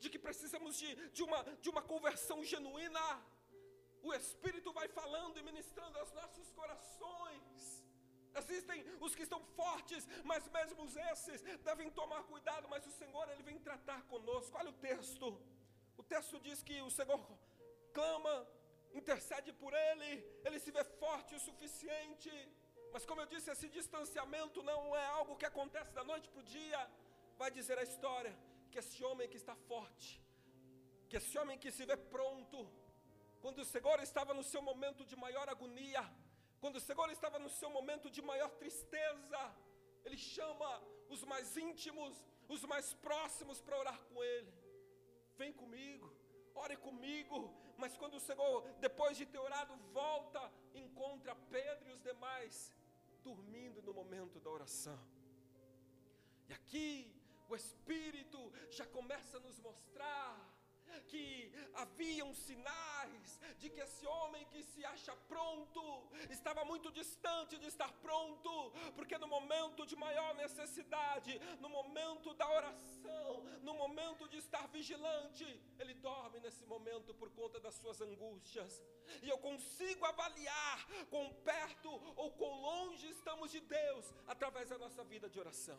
de 0.00 0.08
que 0.10 0.18
precisamos 0.18 0.76
de, 0.76 0.90
de, 1.10 1.22
uma, 1.22 1.42
de 1.62 1.68
uma 1.68 1.82
conversão 1.82 2.42
genuína. 2.44 3.06
O 4.02 4.12
Espírito 4.14 4.72
vai 4.72 4.88
falando 4.88 5.38
e 5.38 5.42
ministrando 5.42 5.98
aos 5.98 6.12
nossos 6.12 6.50
corações. 6.52 7.84
Existem 8.40 8.84
os 9.00 9.14
que 9.14 9.22
estão 9.22 9.40
fortes, 9.58 10.06
mas 10.30 10.46
mesmo 10.48 10.84
esses 11.12 11.42
devem 11.68 11.90
tomar 11.90 12.22
cuidado, 12.24 12.68
mas 12.68 12.86
o 12.86 12.90
Senhor 12.90 13.28
ele 13.30 13.42
vem 13.42 13.58
tratar 13.58 14.02
conosco. 14.12 14.56
Olha 14.58 14.70
o 14.70 14.80
texto. 14.90 15.26
O 15.96 16.02
texto 16.02 16.38
diz 16.40 16.62
que 16.62 16.80
o 16.82 16.90
Senhor 16.90 17.20
clama 17.94 18.34
intercede 19.00 19.52
por 19.52 19.72
ele, 19.72 20.10
ele 20.44 20.58
se 20.58 20.70
vê 20.70 20.84
forte 21.02 21.34
o 21.34 21.40
suficiente. 21.40 22.32
Mas 22.96 23.04
como 23.08 23.20
eu 23.22 23.28
disse, 23.32 23.50
esse 23.52 23.68
distanciamento 23.68 24.58
não 24.68 24.80
é 24.96 25.04
algo 25.16 25.36
que 25.40 25.48
acontece 25.48 25.90
da 25.96 26.02
noite 26.10 26.26
para 26.30 26.40
o 26.42 26.48
dia. 26.56 26.80
Vai 27.40 27.50
dizer 27.56 27.76
a 27.78 27.82
história 27.88 28.32
que 28.70 28.78
esse 28.82 29.04
homem 29.08 29.28
que 29.32 29.36
está 29.40 29.54
forte, 29.70 30.10
que 31.06 31.18
esse 31.18 31.34
homem 31.40 31.58
que 31.62 31.70
se 31.76 31.84
vê 31.90 31.96
pronto, 32.14 32.58
quando 33.42 33.58
o 33.64 33.66
Senhor 33.72 33.98
estava 34.00 34.32
no 34.38 34.44
seu 34.52 34.62
momento 34.68 35.04
de 35.10 35.16
maior 35.24 35.46
agonia, 35.46 36.04
quando 36.62 36.76
o 36.76 36.84
Senhor 36.86 37.10
estava 37.16 37.38
no 37.38 37.50
seu 37.58 37.68
momento 37.68 38.08
de 38.16 38.22
maior 38.30 38.48
tristeza, 38.62 39.42
ele 40.06 40.16
chama 40.16 40.70
os 41.10 41.22
mais 41.32 41.54
íntimos, 41.54 42.14
os 42.48 42.64
mais 42.72 42.94
próximos 43.08 43.60
para 43.60 43.78
orar 43.82 44.00
com 44.08 44.24
ele. 44.24 44.54
Vem 45.36 45.52
comigo, 45.52 46.08
ore 46.54 46.78
comigo, 46.88 47.40
mas 47.76 47.94
quando 47.98 48.14
o 48.14 48.24
Senhor, 48.30 48.62
depois 48.86 49.18
de 49.18 49.26
ter 49.26 49.42
orado, 49.48 49.76
volta, 50.00 50.50
encontra 50.86 51.36
Pedro 51.58 51.90
e 51.90 51.92
os 51.92 52.02
demais 52.10 52.74
dormindo 53.28 53.82
no 53.82 53.92
momento 53.92 54.38
da 54.44 54.50
oração. 54.50 55.00
E 56.48 56.52
aqui 56.52 56.88
o 57.48 57.56
Espírito 57.56 58.52
já 58.70 58.86
começa 58.86 59.36
a 59.38 59.40
nos 59.40 59.58
mostrar 59.58 60.55
que 61.08 61.52
haviam 61.74 62.32
sinais 62.34 63.40
de 63.58 63.70
que 63.70 63.80
esse 63.80 64.06
homem 64.06 64.44
que 64.46 64.62
se 64.62 64.84
acha 64.84 65.14
pronto 65.28 65.82
estava 66.30 66.64
muito 66.64 66.90
distante 66.90 67.58
de 67.58 67.66
estar 67.66 67.92
pronto, 67.94 68.72
porque 68.94 69.16
no 69.18 69.28
momento 69.28 69.86
de 69.86 69.96
maior 69.96 70.34
necessidade, 70.34 71.38
no 71.60 71.68
momento 71.68 72.34
da 72.34 72.48
oração, 72.50 73.44
no 73.62 73.74
momento 73.74 74.28
de 74.28 74.38
estar 74.38 74.66
vigilante, 74.68 75.46
ele 75.78 75.94
dorme 75.94 76.40
nesse 76.40 76.64
momento 76.64 77.14
por 77.14 77.30
conta 77.30 77.60
das 77.60 77.74
suas 77.74 78.00
angústias. 78.00 78.82
E 79.22 79.28
eu 79.28 79.38
consigo 79.38 80.04
avaliar 80.04 80.86
quão 81.10 81.32
perto 81.52 81.90
ou 82.16 82.30
quão 82.32 82.60
longe 82.60 83.08
estamos 83.10 83.50
de 83.50 83.60
Deus 83.60 84.12
através 84.26 84.68
da 84.68 84.78
nossa 84.78 85.04
vida 85.04 85.28
de 85.28 85.38
oração. 85.38 85.78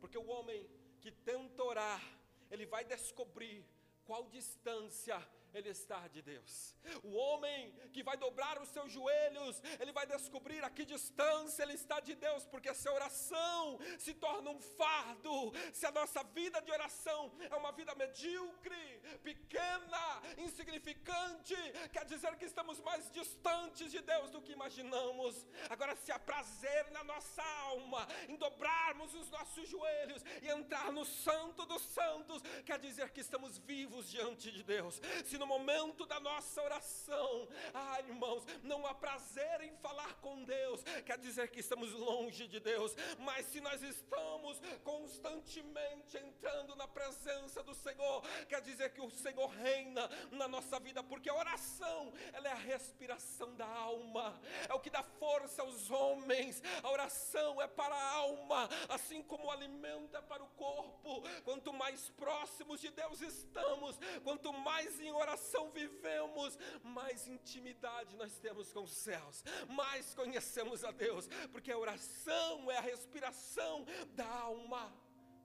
Porque 0.00 0.18
o 0.18 0.26
homem 0.26 0.68
que 1.00 1.10
tenta 1.10 1.62
orar, 1.62 2.02
ele 2.50 2.66
vai 2.66 2.84
descobrir 2.84 3.64
qual 4.04 4.28
distância 4.30 5.18
ele 5.54 5.70
está 5.70 6.06
de 6.08 6.20
Deus. 6.22 6.74
O 7.02 7.12
homem 7.14 7.72
que 7.92 8.02
vai 8.02 8.16
dobrar 8.16 8.60
os 8.60 8.68
seus 8.68 8.90
joelhos, 8.92 9.62
ele 9.80 9.92
vai 9.92 10.06
descobrir 10.06 10.62
a 10.64 10.70
que 10.70 10.84
distância 10.84 11.62
ele 11.62 11.74
está 11.74 12.00
de 12.00 12.14
Deus, 12.14 12.44
porque 12.46 12.72
se 12.74 12.88
a 12.88 12.92
oração 12.92 13.78
se 13.98 14.14
torna 14.14 14.50
um 14.50 14.60
fardo, 14.60 15.52
se 15.72 15.86
a 15.86 15.90
nossa 15.90 16.22
vida 16.24 16.60
de 16.60 16.70
oração 16.70 17.32
é 17.50 17.56
uma 17.56 17.72
vida 17.72 17.94
medíocre, 17.94 19.00
pequena, 19.22 20.22
insignificante, 20.38 21.56
quer 21.92 22.04
dizer 22.04 22.36
que 22.36 22.44
estamos 22.44 22.80
mais 22.80 23.10
distantes 23.10 23.90
de 23.90 24.00
Deus 24.00 24.30
do 24.30 24.42
que 24.42 24.52
imaginamos. 24.52 25.46
Agora, 25.70 25.94
se 25.96 26.10
há 26.10 26.18
prazer 26.18 26.90
na 26.90 27.04
nossa 27.04 27.42
alma, 27.42 28.06
em 28.28 28.36
dobrarmos 28.36 29.14
os 29.14 29.30
nossos 29.30 29.68
joelhos 29.68 30.22
e 30.42 30.48
entrar 30.48 30.92
no 30.92 31.04
Santo 31.04 31.64
dos 31.66 31.82
Santos, 31.82 32.42
quer 32.64 32.78
dizer 32.78 33.10
que 33.10 33.20
estamos 33.20 33.58
vivos 33.58 34.10
diante 34.10 34.50
de 34.50 34.62
Deus. 34.62 35.00
Se 35.24 35.38
no 35.44 35.58
momento 35.58 36.06
da 36.06 36.18
nossa 36.20 36.62
oração, 36.62 37.46
ah, 37.74 38.00
irmãos, 38.00 38.46
não 38.62 38.86
há 38.86 38.94
prazer 38.94 39.60
em 39.60 39.76
falar 39.76 40.14
com 40.14 40.42
Deus, 40.42 40.82
quer 41.04 41.18
dizer 41.18 41.50
que 41.50 41.60
estamos 41.60 41.92
longe 41.92 42.48
de 42.48 42.58
Deus, 42.58 42.96
mas 43.18 43.44
se 43.46 43.60
nós 43.60 43.82
estamos 43.82 44.58
constantemente 44.82 46.16
entrando 46.16 46.74
na 46.76 46.88
presença 46.88 47.62
do 47.62 47.74
Senhor, 47.74 48.22
quer 48.48 48.62
dizer 48.62 48.94
que 48.94 49.02
o 49.02 49.10
Senhor 49.10 49.48
reina 49.48 50.08
na 50.30 50.48
nossa 50.48 50.80
vida, 50.80 51.02
porque 51.02 51.28
a 51.28 51.34
oração, 51.34 52.14
ela 52.32 52.48
é 52.48 52.52
a 52.52 52.54
respiração 52.54 53.54
da 53.54 53.66
alma, 53.66 54.40
é 54.66 54.72
o 54.72 54.80
que 54.80 54.88
dá 54.88 55.02
força 55.02 55.60
aos 55.60 55.90
homens, 55.90 56.62
a 56.82 56.90
oração 56.90 57.60
é 57.60 57.68
para 57.68 57.94
a 57.94 58.12
alma, 58.12 58.66
assim 58.88 59.22
como 59.22 59.48
o 59.48 59.50
alimento 59.50 60.16
é 60.16 60.22
para 60.22 60.42
o 60.42 60.48
corpo, 60.56 61.22
quanto 61.44 61.70
mais 61.70 62.08
próximos 62.10 62.80
de 62.80 62.90
Deus 62.90 63.20
estamos, 63.20 63.98
quanto 64.22 64.50
mais 64.50 64.98
em 65.00 65.12
oração, 65.12 65.33
vivemos, 65.70 66.58
mais 66.82 67.26
intimidade 67.26 68.16
nós 68.16 68.38
temos 68.38 68.72
com 68.72 68.82
os 68.82 68.92
céus, 68.92 69.44
mais 69.68 70.14
conhecemos 70.14 70.84
a 70.84 70.90
Deus, 70.90 71.28
porque 71.52 71.72
a 71.72 71.78
oração 71.78 72.70
é 72.70 72.78
a 72.78 72.80
respiração 72.80 73.84
da 74.14 74.26
alma. 74.26 74.92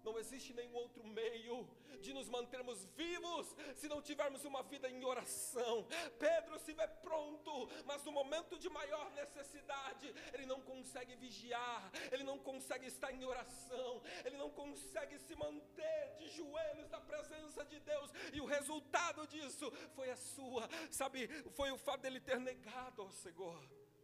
Não 0.04 0.18
existe 0.18 0.54
nenhum 0.54 0.76
outro 0.76 1.04
meio 1.04 1.68
de 2.00 2.14
nos 2.14 2.30
mantermos 2.30 2.86
vivos 2.96 3.56
se 3.76 3.88
não 3.88 4.02
tivermos 4.02 4.46
uma 4.46 4.64
vida 4.64 4.90
em 4.90 5.04
oração. 5.04 5.86
Pedro 6.18 6.58
se 6.60 6.74
vê 6.74 6.88
pronto, 6.88 7.70
mas 7.86 8.04
no 8.04 8.12
momento 8.12 8.58
de 8.58 8.70
maior 8.70 9.12
necessidade, 9.12 10.14
ele 10.34 10.46
não 10.46 10.62
consegue 10.62 11.16
vigiar, 11.16 11.92
ele 12.12 12.24
não 12.24 12.40
consegue 12.40 12.88
estar 12.88 13.12
em 13.12 13.24
oração, 13.26 14.02
ele 14.26 14.38
não 14.38 14.50
consegue 14.50 15.18
se 15.20 15.36
manter 15.36 16.16
de 16.18 16.30
joelhos 16.30 16.90
na 16.90 17.02
presença 17.02 17.66
de 17.66 17.80
Deus, 17.80 18.12
e 18.34 18.40
o 18.42 18.46
resultado 18.46 19.28
disso 19.28 19.72
foi 19.96 20.10
a 20.10 20.16
sua, 20.16 20.70
sabe, 20.90 21.28
foi 21.52 21.72
o 21.72 21.78
fato 21.78 22.02
dele 22.02 22.20
ter 22.20 22.40
negado 22.40 23.02
ao 23.02 23.12
Senhor. 23.12 23.62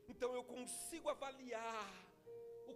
Então 0.08 0.36
eu 0.36 0.44
consigo 0.44 1.10
avaliar 1.10 2.05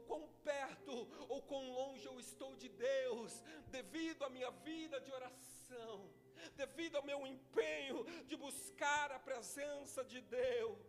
quão 0.09 0.27
perto 0.43 0.93
ou 1.33 1.39
quão 1.43 1.65
longe 1.71 2.05
eu 2.07 2.19
estou 2.19 2.55
de 2.55 2.67
Deus, 2.67 3.43
devido 3.67 4.25
à 4.25 4.29
minha 4.29 4.49
vida 4.49 4.99
de 4.99 5.11
oração, 5.11 6.09
devido 6.55 6.95
ao 6.95 7.05
meu 7.11 7.27
empenho 7.27 8.03
de 8.25 8.35
buscar 8.35 9.11
a 9.11 9.19
presença 9.19 10.03
de 10.03 10.19
Deus. 10.21 10.79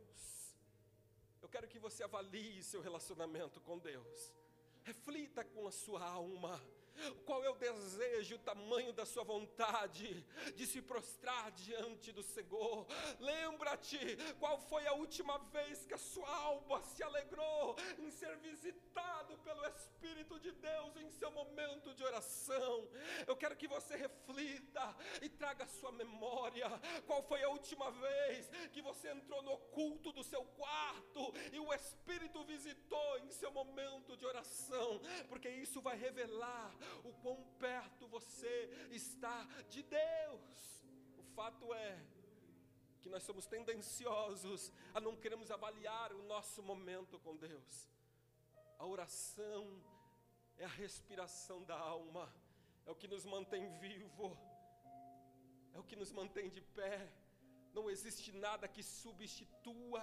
Eu 1.42 1.50
quero 1.50 1.68
que 1.68 1.78
você 1.78 2.02
avalie 2.02 2.62
seu 2.62 2.80
relacionamento 2.80 3.60
com 3.60 3.78
Deus, 3.78 4.32
reflita 4.82 5.44
com 5.44 5.68
a 5.68 5.72
sua 5.72 6.02
alma 6.02 6.54
qual 7.24 7.44
é 7.44 7.50
o 7.50 7.54
desejo, 7.54 8.36
o 8.36 8.38
tamanho 8.38 8.92
da 8.92 9.06
sua 9.06 9.24
vontade 9.24 10.24
de 10.54 10.66
se 10.66 10.82
prostrar 10.82 11.50
diante 11.52 12.12
do 12.12 12.22
Senhor? 12.22 12.86
Lembra-te 13.18 13.98
qual 14.38 14.58
foi 14.58 14.86
a 14.86 14.92
última 14.94 15.38
vez 15.38 15.86
que 15.86 15.94
a 15.94 15.98
sua 15.98 16.28
alma 16.28 16.82
se 16.82 17.02
alegrou 17.02 17.76
em 17.98 18.10
ser 18.10 18.36
visitado 18.38 19.38
pelo 19.38 19.64
Espírito 19.66 20.38
de 20.38 20.52
Deus 20.52 20.96
em 20.96 21.10
seu 21.10 21.30
momento 21.30 21.94
de 21.94 22.04
oração. 22.04 22.88
Eu 23.26 23.36
quero 23.36 23.56
que 23.56 23.68
você 23.68 23.96
reflita 23.96 24.96
e 25.22 25.28
traga 25.28 25.64
a 25.64 25.68
sua 25.68 25.92
memória. 25.92 26.68
Qual 27.06 27.22
foi 27.22 27.42
a 27.42 27.48
última 27.48 27.90
vez 27.90 28.48
que 28.72 28.82
você 28.82 29.10
entrou 29.10 29.42
no 29.42 29.56
culto 29.76 30.12
do 30.12 30.22
seu 30.22 30.44
quarto 30.44 31.32
e 31.52 31.58
o 31.58 31.72
Espírito 31.72 32.44
visitou 32.44 33.18
em 33.18 33.30
seu 33.30 33.50
momento 33.50 34.16
de 34.16 34.26
oração? 34.26 35.00
Porque 35.28 35.48
isso 35.48 35.80
vai 35.80 35.96
revelar 35.96 36.74
o 37.04 37.12
quão 37.22 37.42
perto 37.58 38.06
você 38.08 38.88
está 38.90 39.44
de 39.68 39.82
Deus. 39.82 40.84
O 41.18 41.22
fato 41.22 41.72
é 41.74 41.98
que 43.00 43.08
nós 43.08 43.22
somos 43.22 43.46
tendenciosos 43.46 44.72
a 44.94 45.00
não 45.00 45.16
queremos 45.16 45.50
avaliar 45.50 46.12
o 46.12 46.22
nosso 46.24 46.62
momento 46.62 47.18
com 47.18 47.36
Deus. 47.36 47.90
A 48.78 48.86
oração 48.86 49.82
é 50.58 50.64
a 50.64 50.68
respiração 50.68 51.62
da 51.64 51.78
alma, 51.78 52.32
é 52.86 52.90
o 52.90 52.94
que 52.94 53.08
nos 53.08 53.24
mantém 53.24 53.70
vivo, 53.78 54.36
é 55.72 55.78
o 55.78 55.84
que 55.84 55.96
nos 55.96 56.12
mantém 56.12 56.48
de 56.50 56.60
pé. 56.60 57.10
Não 57.72 57.88
existe 57.88 58.32
nada 58.32 58.68
que 58.68 58.82
substitua 58.82 60.02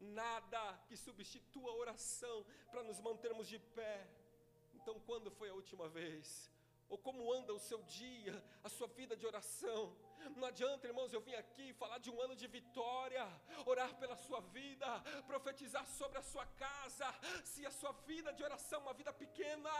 nada 0.00 0.80
que 0.88 0.96
substitua 0.96 1.70
a 1.70 1.74
oração 1.74 2.44
para 2.70 2.82
nos 2.82 2.98
mantermos 3.00 3.46
de 3.46 3.58
pé. 3.58 4.08
Então, 4.90 5.02
quando 5.06 5.30
foi 5.30 5.48
a 5.48 5.54
última 5.54 5.88
vez? 5.88 6.50
Ou 6.88 6.98
como 6.98 7.32
anda 7.32 7.54
o 7.54 7.60
seu 7.60 7.80
dia, 7.84 8.34
a 8.64 8.68
sua 8.68 8.88
vida 8.88 9.16
de 9.16 9.24
oração? 9.24 9.96
Não 10.34 10.48
adianta, 10.48 10.88
irmãos, 10.88 11.12
eu 11.12 11.20
vim 11.20 11.34
aqui 11.34 11.72
falar 11.74 11.98
de 11.98 12.10
um 12.10 12.20
ano 12.20 12.34
de 12.34 12.48
vitória, 12.48 13.24
orar 13.64 13.94
pela 14.00 14.16
sua 14.16 14.40
vida, 14.40 14.88
profetizar 15.28 15.86
sobre 15.86 16.18
a 16.18 16.22
sua 16.22 16.44
casa, 16.64 17.06
se 17.44 17.64
a 17.64 17.70
sua 17.70 17.92
vida 18.04 18.32
de 18.32 18.42
oração 18.42 18.80
é 18.80 18.82
uma 18.82 18.92
vida 18.92 19.12
pequena, 19.12 19.70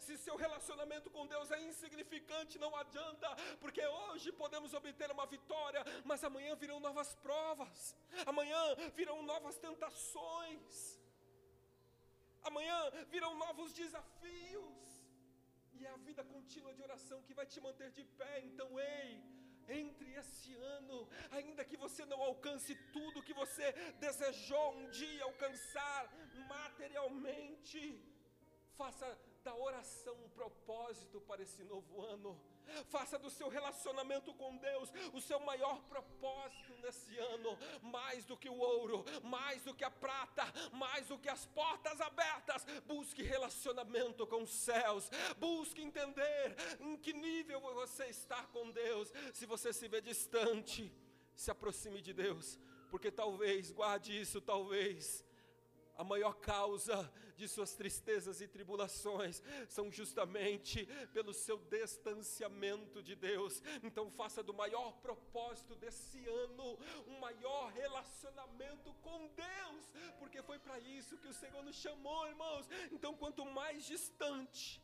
se 0.00 0.18
seu 0.18 0.34
relacionamento 0.34 1.10
com 1.12 1.28
Deus 1.28 1.48
é 1.52 1.60
insignificante, 1.62 2.58
não 2.58 2.74
adianta, 2.74 3.28
porque 3.60 3.86
hoje 3.86 4.32
podemos 4.32 4.74
obter 4.74 5.12
uma 5.12 5.26
vitória, 5.26 5.84
mas 6.04 6.24
amanhã 6.24 6.56
virão 6.56 6.80
novas 6.80 7.14
provas, 7.14 7.94
amanhã 8.26 8.60
virão 8.96 9.22
novas 9.22 9.56
tentações. 9.58 10.99
Amanhã 12.42 12.78
virão 13.08 13.34
novos 13.36 13.72
desafios. 13.72 14.88
E 15.72 15.86
é 15.86 15.90
a 15.90 15.96
vida 15.96 16.22
contínua 16.24 16.74
de 16.74 16.82
oração 16.82 17.22
que 17.22 17.34
vai 17.34 17.46
te 17.46 17.60
manter 17.60 17.90
de 17.90 18.04
pé. 18.04 18.40
Então, 18.44 18.68
ei, 18.78 19.22
entre 19.68 20.12
esse 20.14 20.54
ano, 20.54 21.08
ainda 21.30 21.64
que 21.64 21.76
você 21.76 22.04
não 22.04 22.20
alcance 22.20 22.74
tudo 22.92 23.22
que 23.22 23.32
você 23.32 23.72
desejou 23.98 24.76
um 24.76 24.90
dia 24.90 25.24
alcançar 25.24 26.12
materialmente, 26.48 27.82
faça 28.76 29.06
da 29.42 29.54
oração 29.54 30.14
um 30.24 30.28
propósito 30.30 31.20
para 31.22 31.42
esse 31.42 31.62
novo 31.64 32.02
ano. 32.02 32.38
Faça 32.86 33.18
do 33.18 33.30
seu 33.30 33.48
relacionamento 33.48 34.32
com 34.34 34.56
Deus 34.56 34.90
o 35.12 35.20
seu 35.20 35.40
maior 35.40 35.80
propósito 35.82 36.72
nesse 36.82 37.16
ano, 37.18 37.58
mais 37.82 38.24
do 38.24 38.36
que 38.36 38.48
o 38.48 38.58
ouro, 38.58 39.04
mais 39.22 39.62
do 39.62 39.74
que 39.74 39.84
a 39.84 39.90
prata, 39.90 40.44
mais 40.72 41.08
do 41.08 41.18
que 41.18 41.28
as 41.28 41.46
portas 41.46 42.00
abertas. 42.00 42.64
Busque 42.86 43.22
relacionamento 43.22 44.26
com 44.26 44.42
os 44.42 44.50
céus, 44.50 45.10
busque 45.38 45.82
entender 45.82 46.56
em 46.80 46.96
que 46.96 47.12
nível 47.12 47.60
você 47.60 48.06
está 48.06 48.44
com 48.46 48.70
Deus. 48.70 49.12
Se 49.32 49.46
você 49.46 49.72
se 49.72 49.88
vê 49.88 50.00
distante, 50.00 50.92
se 51.34 51.50
aproxime 51.50 52.00
de 52.00 52.12
Deus, 52.12 52.58
porque 52.90 53.10
talvez, 53.10 53.70
guarde 53.70 54.20
isso, 54.20 54.40
talvez 54.40 55.24
a 56.00 56.04
maior 56.04 56.32
causa 56.36 57.12
de 57.36 57.46
suas 57.46 57.74
tristezas 57.74 58.40
e 58.40 58.48
tribulações 58.48 59.42
são 59.68 59.92
justamente 59.92 60.86
pelo 61.12 61.34
seu 61.34 61.58
distanciamento 61.58 63.02
de 63.02 63.14
Deus. 63.14 63.62
Então, 63.82 64.10
faça 64.10 64.42
do 64.42 64.54
maior 64.54 64.92
propósito 65.02 65.74
desse 65.74 66.26
ano 66.26 66.78
um 67.06 67.18
maior 67.18 67.70
relacionamento 67.72 68.94
com 69.02 69.28
Deus, 69.28 69.84
porque 70.18 70.40
foi 70.42 70.58
para 70.58 70.78
isso 70.80 71.18
que 71.18 71.28
o 71.28 71.34
Senhor 71.34 71.62
nos 71.62 71.76
chamou, 71.76 72.26
irmãos. 72.28 72.66
Então, 72.90 73.14
quanto 73.14 73.44
mais 73.44 73.84
distante, 73.84 74.82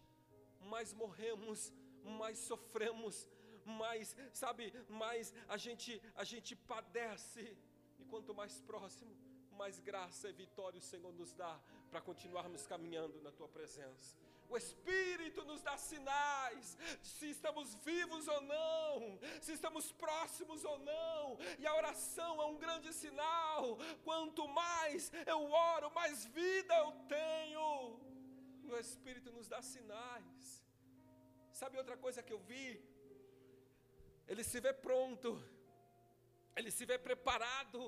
mais 0.61 0.93
morremos, 0.93 1.73
mais 2.05 2.39
sofremos, 2.41 3.27
mais, 3.65 4.15
sabe, 4.35 4.71
mais 4.87 5.33
a 5.49 5.57
gente, 5.57 5.99
a 6.15 6.25
gente 6.25 6.55
padece. 6.55 7.57
E 7.99 8.05
quanto 8.05 8.35
mais 8.35 8.61
próximo, 8.61 9.17
mais 9.57 9.81
graça 9.81 10.29
e 10.29 10.33
vitória 10.33 10.79
o 10.79 10.83
Senhor 10.83 11.13
nos 11.15 11.33
dá 11.33 11.59
para 11.91 12.01
continuarmos 12.01 12.67
caminhando 12.67 13.21
na 13.23 13.33
tua 13.33 13.49
presença. 13.49 14.15
O 14.49 14.57
Espírito 14.57 15.45
nos 15.45 15.61
dá 15.63 15.77
sinais 15.77 16.77
se 17.03 17.31
estamos 17.31 17.75
vivos 17.77 18.29
ou 18.29 18.41
não, 18.43 19.19
se 19.41 19.53
estamos 19.53 19.91
próximos 19.93 20.65
ou 20.65 20.79
não, 20.79 21.39
e 21.59 21.67
a 21.67 21.75
oração 21.75 22.41
é 22.41 22.47
um 22.47 22.57
grande 22.57 22.93
sinal. 22.93 23.77
Quanto 24.05 24.47
mais 24.47 25.11
eu 25.27 25.51
oro, 25.51 25.91
mais 25.91 26.27
vida 26.27 26.75
eu 26.77 26.93
tenho. 27.09 27.99
O 28.71 28.77
Espírito 28.79 29.33
nos 29.33 29.49
dá 29.49 29.61
sinais. 29.63 30.65
Sabe 31.53 31.79
outra 31.79 31.97
coisa 31.97 32.23
que 32.23 32.33
eu 32.33 32.39
vi? 32.39 32.81
Ele 34.29 34.45
se 34.45 34.61
vê 34.61 34.73
pronto, 34.73 35.43
ele 36.55 36.71
se 36.71 36.85
vê 36.85 36.99
preparado 36.99 37.81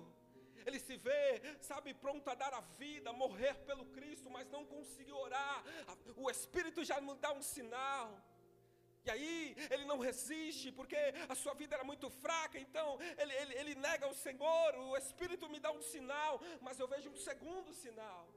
ele 0.68 0.78
se 0.78 0.96
vê, 0.96 1.26
sabe, 1.60 1.92
pronto 1.94 2.28
a 2.30 2.34
dar 2.34 2.52
a 2.54 2.60
vida, 2.82 3.12
morrer 3.12 3.54
pelo 3.68 3.84
Cristo, 3.86 4.30
mas 4.30 4.48
não 4.56 4.64
conseguiu 4.64 5.16
orar. 5.16 5.64
O 6.16 6.30
Espírito 6.30 6.84
já 6.84 7.00
me 7.00 7.14
dá 7.16 7.32
um 7.32 7.42
sinal. 7.42 8.06
E 9.04 9.10
aí 9.10 9.56
ele 9.70 9.84
não 9.84 9.98
resiste, 9.98 10.70
porque 10.70 10.98
a 11.28 11.34
sua 11.34 11.54
vida 11.54 11.74
era 11.76 11.84
muito 11.84 12.10
fraca, 12.10 12.58
então 12.58 12.98
ele, 13.16 13.32
ele, 13.40 13.54
ele 13.60 13.74
nega 13.74 14.06
o 14.06 14.14
Senhor, 14.14 14.74
o 14.76 14.96
Espírito 14.96 15.48
me 15.48 15.58
dá 15.58 15.70
um 15.72 15.80
sinal, 15.80 16.40
mas 16.60 16.78
eu 16.78 16.86
vejo 16.86 17.08
um 17.10 17.16
segundo 17.16 17.72
sinal 17.72 18.28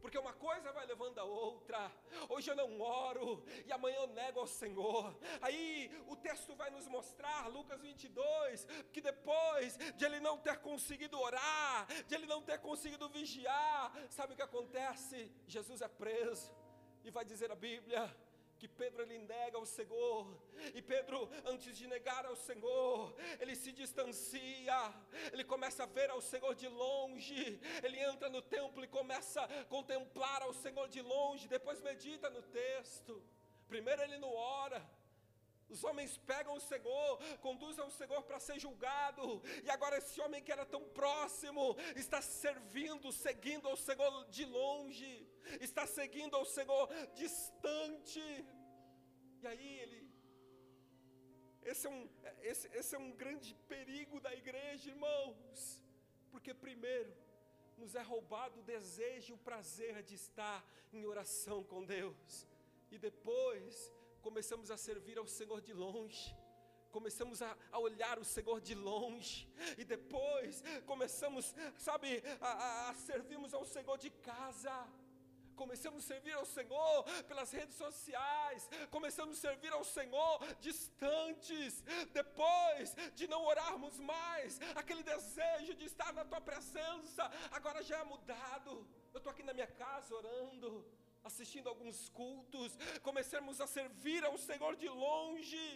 porque 0.00 0.18
uma 0.18 0.32
coisa 0.32 0.72
vai 0.72 0.86
levando 0.86 1.18
a 1.18 1.24
outra. 1.24 1.92
Hoje 2.28 2.50
eu 2.50 2.56
não 2.56 2.80
oro 2.80 3.44
e 3.66 3.72
amanhã 3.72 3.96
eu 3.96 4.06
nego 4.08 4.40
ao 4.40 4.46
Senhor. 4.46 5.16
Aí 5.40 5.90
o 6.08 6.16
texto 6.16 6.54
vai 6.54 6.70
nos 6.70 6.86
mostrar, 6.88 7.48
Lucas 7.48 7.80
22, 7.80 8.66
que 8.92 9.00
depois 9.00 9.76
de 9.96 10.04
ele 10.04 10.20
não 10.20 10.38
ter 10.38 10.58
conseguido 10.58 11.18
orar, 11.18 11.86
de 12.06 12.14
ele 12.14 12.26
não 12.26 12.42
ter 12.42 12.58
conseguido 12.58 13.08
vigiar, 13.08 13.92
sabe 14.08 14.32
o 14.32 14.36
que 14.36 14.42
acontece? 14.42 15.32
Jesus 15.46 15.80
é 15.80 15.88
preso 15.88 16.52
e 17.04 17.10
vai 17.10 17.24
dizer 17.24 17.50
a 17.50 17.54
Bíblia 17.54 18.14
que 18.60 18.68
Pedro 18.68 19.02
ele 19.04 19.18
nega 19.18 19.58
o 19.58 19.64
Senhor, 19.64 20.38
e 20.74 20.82
Pedro, 20.82 21.18
antes 21.46 21.74
de 21.78 21.86
negar 21.86 22.26
ao 22.26 22.36
Senhor, 22.36 23.14
ele 23.40 23.56
se 23.56 23.72
distancia, 23.72 24.80
ele 25.32 25.44
começa 25.44 25.84
a 25.84 25.86
ver 25.86 26.10
ao 26.10 26.20
Senhor 26.20 26.54
de 26.54 26.68
longe, 26.68 27.58
ele 27.82 27.98
entra 27.98 28.28
no 28.28 28.42
templo 28.42 28.84
e 28.84 28.94
começa 28.98 29.40
a 29.42 29.64
contemplar 29.64 30.42
ao 30.42 30.52
Senhor 30.52 30.86
de 30.88 31.00
longe, 31.00 31.48
depois 31.48 31.80
medita 31.80 32.28
no 32.28 32.42
texto. 32.42 33.22
Primeiro 33.66 34.02
ele 34.02 34.18
não 34.18 34.34
ora, 34.34 34.86
os 35.70 35.82
homens 35.82 36.18
pegam 36.18 36.54
o 36.54 36.60
Senhor, 36.60 37.18
conduzem 37.40 37.84
o 37.84 37.90
Senhor 37.90 38.22
para 38.24 38.40
ser 38.40 38.58
julgado, 38.58 39.40
e 39.64 39.70
agora 39.70 39.96
esse 39.96 40.20
homem 40.20 40.42
que 40.42 40.52
era 40.52 40.66
tão 40.66 40.84
próximo 40.90 41.76
está 41.96 42.20
servindo, 42.20 43.10
seguindo 43.10 43.68
ao 43.68 43.76
Senhor 43.76 44.26
de 44.28 44.44
longe, 44.44 45.29
está 45.60 45.86
seguindo 45.86 46.34
ao 46.36 46.44
Senhor 46.44 46.88
distante. 47.14 48.20
E 49.42 49.46
aí 49.46 49.78
ele. 49.80 50.10
Esse 51.62 51.86
é 51.86 51.90
um, 51.90 52.08
esse, 52.42 52.68
esse 52.68 52.94
é 52.94 52.98
um 52.98 53.12
grande 53.12 53.54
perigo 53.68 54.18
da 54.20 54.32
igreja, 54.34 54.90
irmãos, 54.90 55.82
porque 56.30 56.54
primeiro 56.54 57.14
nos 57.76 57.94
é 57.94 58.02
roubado 58.02 58.60
o 58.60 58.62
desejo 58.62 59.32
e 59.32 59.34
o 59.34 59.38
prazer 59.38 60.02
de 60.02 60.14
estar 60.14 60.64
em 60.92 61.04
oração 61.06 61.62
com 61.62 61.84
Deus, 61.84 62.46
e 62.90 62.98
depois 62.98 63.92
começamos 64.20 64.70
a 64.70 64.76
servir 64.76 65.16
ao 65.18 65.26
Senhor 65.26 65.60
de 65.60 65.72
longe, 65.72 66.36
começamos 66.90 67.40
a, 67.40 67.56
a, 67.72 67.78
olhar 67.78 68.18
o 68.18 68.24
Senhor 68.24 68.60
de 68.60 68.74
longe, 68.74 69.48
e 69.78 69.84
depois 69.84 70.62
começamos, 70.86 71.54
sabe, 71.78 72.22
a, 72.40 72.48
a, 72.48 72.90
a 72.90 72.94
servirmos 72.94 73.54
ao 73.54 73.64
Senhor 73.64 73.96
de 73.96 74.10
casa. 74.10 74.86
Começamos 75.62 76.04
a 76.04 76.08
servir 76.12 76.32
ao 76.32 76.46
Senhor 76.46 77.04
pelas 77.28 77.50
redes 77.52 77.76
sociais, 77.76 78.60
começamos 78.90 79.36
a 79.36 79.40
servir 79.46 79.72
ao 79.74 79.84
Senhor 79.84 80.34
distantes, 80.58 81.82
depois 82.18 82.94
de 83.14 83.26
não 83.32 83.44
orarmos 83.44 83.98
mais, 84.12 84.58
aquele 84.74 85.02
desejo 85.02 85.74
de 85.74 85.84
estar 85.84 86.14
na 86.14 86.24
tua 86.24 86.40
presença, 86.40 87.30
agora 87.50 87.82
já 87.82 87.98
é 87.98 88.04
mudado. 88.04 88.72
Eu 89.12 89.18
estou 89.18 89.30
aqui 89.30 89.42
na 89.42 89.52
minha 89.52 89.66
casa 89.66 90.14
orando, 90.14 90.70
assistindo 91.22 91.68
alguns 91.68 92.08
cultos, 92.08 92.72
começamos 93.02 93.60
a 93.60 93.66
servir 93.66 94.24
ao 94.24 94.38
Senhor 94.38 94.74
de 94.76 94.88
longe. 94.88 95.68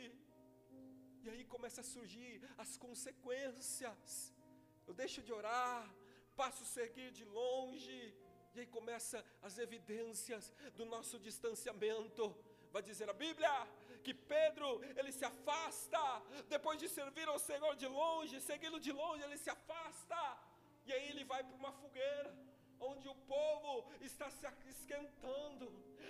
E 1.25 1.29
aí 1.29 1.45
começa 1.45 1.83
a 1.83 1.91
surgir 1.95 2.41
as 2.57 2.79
consequências. 2.79 4.33
Eu 4.87 4.95
deixo 4.95 5.21
de 5.21 5.33
orar, 5.41 5.95
passo 6.35 6.63
a 6.63 6.67
seguir 6.67 7.11
de 7.13 7.27
longe, 7.27 8.15
e 8.55 8.61
aí 8.61 8.67
começa 8.67 9.25
as 9.43 9.59
evidências 9.59 10.53
do 10.77 10.85
nosso 10.85 11.19
distanciamento. 11.19 12.35
Vai 12.71 12.83
dizer 12.83 13.09
a 13.11 13.13
Bíblia 13.13 13.53
que 14.05 14.15
Pedro, 14.15 14.69
ele 14.99 15.11
se 15.11 15.25
afasta, 15.25 16.23
depois 16.49 16.79
de 16.79 16.89
servir 16.89 17.27
ao 17.29 17.39
Senhor 17.39 17.75
de 17.75 17.87
longe, 17.87 18.41
segui-lo 18.41 18.79
de 18.79 18.93
longe, 18.93 19.23
ele 19.25 19.39
se 19.39 19.51
afasta, 19.51 20.39
e 20.87 20.93
aí 20.93 21.09
ele 21.09 21.25
vai 21.25 21.43
para 21.43 21.57
uma 21.57 21.73
fogueira 21.73 22.33
onde 22.81 23.09
o 23.09 23.15
povo 23.15 23.91
está 24.01 24.29
se 24.31 24.47
esquentando, 24.69 25.67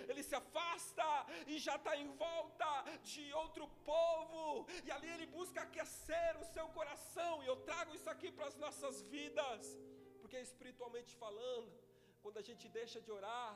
ele 0.09 0.21
se 0.21 0.35
afasta 0.35 1.07
e 1.47 1.57
já 1.57 1.75
está 1.77 1.95
em 1.95 2.09
volta 2.15 2.69
de 3.01 3.31
outro 3.33 3.67
povo, 3.85 4.67
e 4.83 4.91
ali 4.91 5.09
ele 5.15 5.25
busca 5.27 5.61
aquecer 5.61 6.37
o 6.41 6.45
seu 6.53 6.67
coração, 6.69 7.43
e 7.43 7.47
eu 7.47 7.55
trago 7.69 7.95
isso 7.95 8.09
aqui 8.09 8.29
para 8.31 8.47
as 8.47 8.57
nossas 8.57 9.01
vidas, 9.03 9.79
porque 10.19 10.37
espiritualmente 10.39 11.15
falando, 11.15 11.71
quando 12.25 12.39
a 12.39 12.47
gente 12.49 12.67
deixa 12.67 12.99
de 13.05 13.11
orar, 13.11 13.53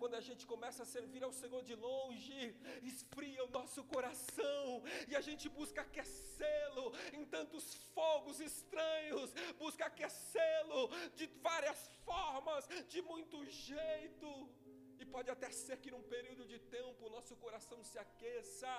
quando 0.00 0.14
a 0.14 0.20
gente 0.26 0.44
começa 0.50 0.80
a 0.84 0.86
servir 0.86 1.22
ao 1.24 1.32
Senhor 1.32 1.62
de 1.68 1.74
longe, 1.74 2.54
esfria 2.90 3.44
o 3.44 3.50
nosso 3.56 3.82
coração 3.94 4.66
e 5.08 5.16
a 5.20 5.22
gente 5.28 5.48
busca 5.48 5.80
aquecê-lo 5.80 6.84
em 7.18 7.24
tantos 7.24 7.64
fogos 7.96 8.38
estranhos, 8.38 9.32
busca 9.58 9.86
aquecê-lo 9.86 10.82
de 11.16 11.26
várias 11.48 11.80
formas, 12.04 12.68
de 12.92 13.02
muito 13.02 13.44
jeito. 13.44 14.30
E 15.00 15.04
pode 15.04 15.28
até 15.28 15.50
ser 15.50 15.78
que 15.78 15.90
num 15.90 16.04
período 16.14 16.44
de 16.46 16.60
tempo 16.76 17.06
o 17.06 17.10
nosso 17.16 17.34
coração 17.44 17.82
se 17.82 17.98
aqueça 17.98 18.72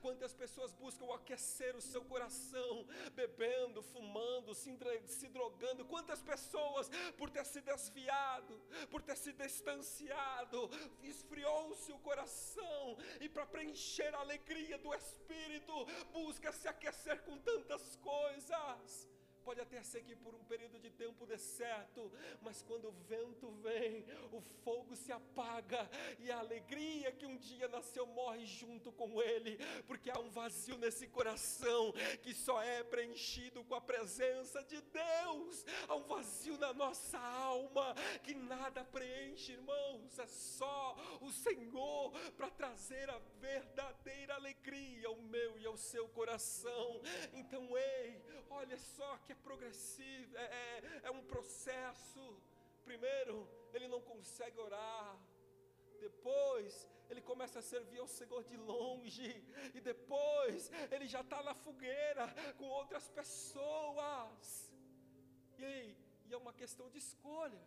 Quantas 0.00 0.32
pessoas 0.34 0.72
buscam 0.72 1.12
aquecer 1.14 1.76
o 1.76 1.80
seu 1.80 2.04
coração, 2.04 2.86
bebendo, 3.12 3.82
fumando, 3.82 4.54
se, 4.54 5.28
drogando. 5.28 5.84
Quantas 5.84 6.22
pessoas, 6.22 6.90
por 7.16 7.30
ter 7.30 7.44
se 7.44 7.60
desviado, 7.60 8.60
por 8.90 9.02
ter 9.02 9.16
se 9.16 9.32
distanciado, 9.32 10.70
esfriou-se 11.02 11.92
o 11.92 11.98
coração 11.98 12.96
e 13.20 13.28
para 13.28 13.46
preencher 13.46 14.14
a 14.14 14.20
alegria 14.20 14.78
do 14.78 14.94
Espírito, 14.94 15.72
busca 16.12 16.52
se 16.52 16.68
aquecer 16.68 17.22
com 17.22 17.38
tantas 17.38 17.96
coisas. 17.96 19.08
Pode 19.44 19.60
até 19.60 19.82
ser 19.82 20.02
que 20.02 20.14
por 20.14 20.34
um 20.34 20.44
período 20.44 20.78
de 20.78 20.90
tempo 20.90 21.26
dê 21.26 21.38
certo, 21.38 22.12
mas 22.42 22.62
quando 22.62 22.88
o 22.88 22.92
vento 23.08 23.50
vem, 23.62 24.04
o 24.32 24.40
fogo 24.62 24.94
se 24.94 25.10
apaga 25.12 25.88
e 26.18 26.30
a 26.30 26.38
alegria 26.38 27.12
que 27.12 27.26
um 27.26 27.36
dia 27.36 27.68
nasceu 27.68 28.06
morre 28.06 28.46
junto 28.46 28.92
com 28.92 29.20
ele, 29.22 29.58
porque 29.86 30.10
há 30.10 30.18
um 30.18 30.30
vazio 30.30 30.76
nesse 30.76 31.06
coração 31.08 31.92
que 32.22 32.34
só 32.34 32.62
é 32.62 32.82
preenchido 32.82 33.64
com 33.64 33.74
a 33.74 33.80
presença 33.80 34.62
de 34.64 34.80
Deus. 34.80 35.64
Há 35.88 35.94
um 35.94 36.04
vazio 36.04 36.56
na 36.58 36.72
nossa 36.72 37.18
alma 37.18 37.94
que 38.22 38.34
nada 38.34 38.84
preenche, 38.84 39.52
irmãos, 39.52 40.18
é 40.18 40.26
só 40.26 40.96
o 41.20 41.32
Senhor 41.32 42.12
para 42.36 42.50
trazer 42.50 43.08
a 43.10 43.18
verdadeira 43.40 44.34
alegria 44.34 45.08
ao 45.08 45.16
meu 45.16 45.58
e 45.58 45.66
ao 45.66 45.76
seu 45.76 46.08
coração. 46.08 47.00
Então, 47.32 47.76
ei, 47.76 48.20
olha 48.50 48.78
só 48.78 49.18
que 49.18 49.29
que 49.30 49.34
é 49.34 49.48
progressivo, 49.50 50.36
é, 50.36 50.42
é, 50.42 51.00
é 51.04 51.10
um 51.12 51.22
processo. 51.22 52.22
Primeiro, 52.82 53.48
ele 53.72 53.86
não 53.86 54.00
consegue 54.00 54.58
orar. 54.58 55.16
Depois, 56.00 56.88
ele 57.08 57.22
começa 57.22 57.60
a 57.60 57.62
servir 57.62 58.00
ao 58.00 58.08
Senhor 58.08 58.42
de 58.42 58.56
longe. 58.56 59.30
E 59.72 59.80
depois, 59.80 60.68
ele 60.90 61.06
já 61.06 61.20
está 61.20 61.40
na 61.44 61.54
fogueira 61.54 62.26
com 62.58 62.64
outras 62.80 63.08
pessoas. 63.08 64.72
E 65.58 65.94
e 66.30 66.32
é 66.32 66.36
uma 66.36 66.52
questão 66.52 66.88
de 66.88 66.98
escolha 66.98 67.60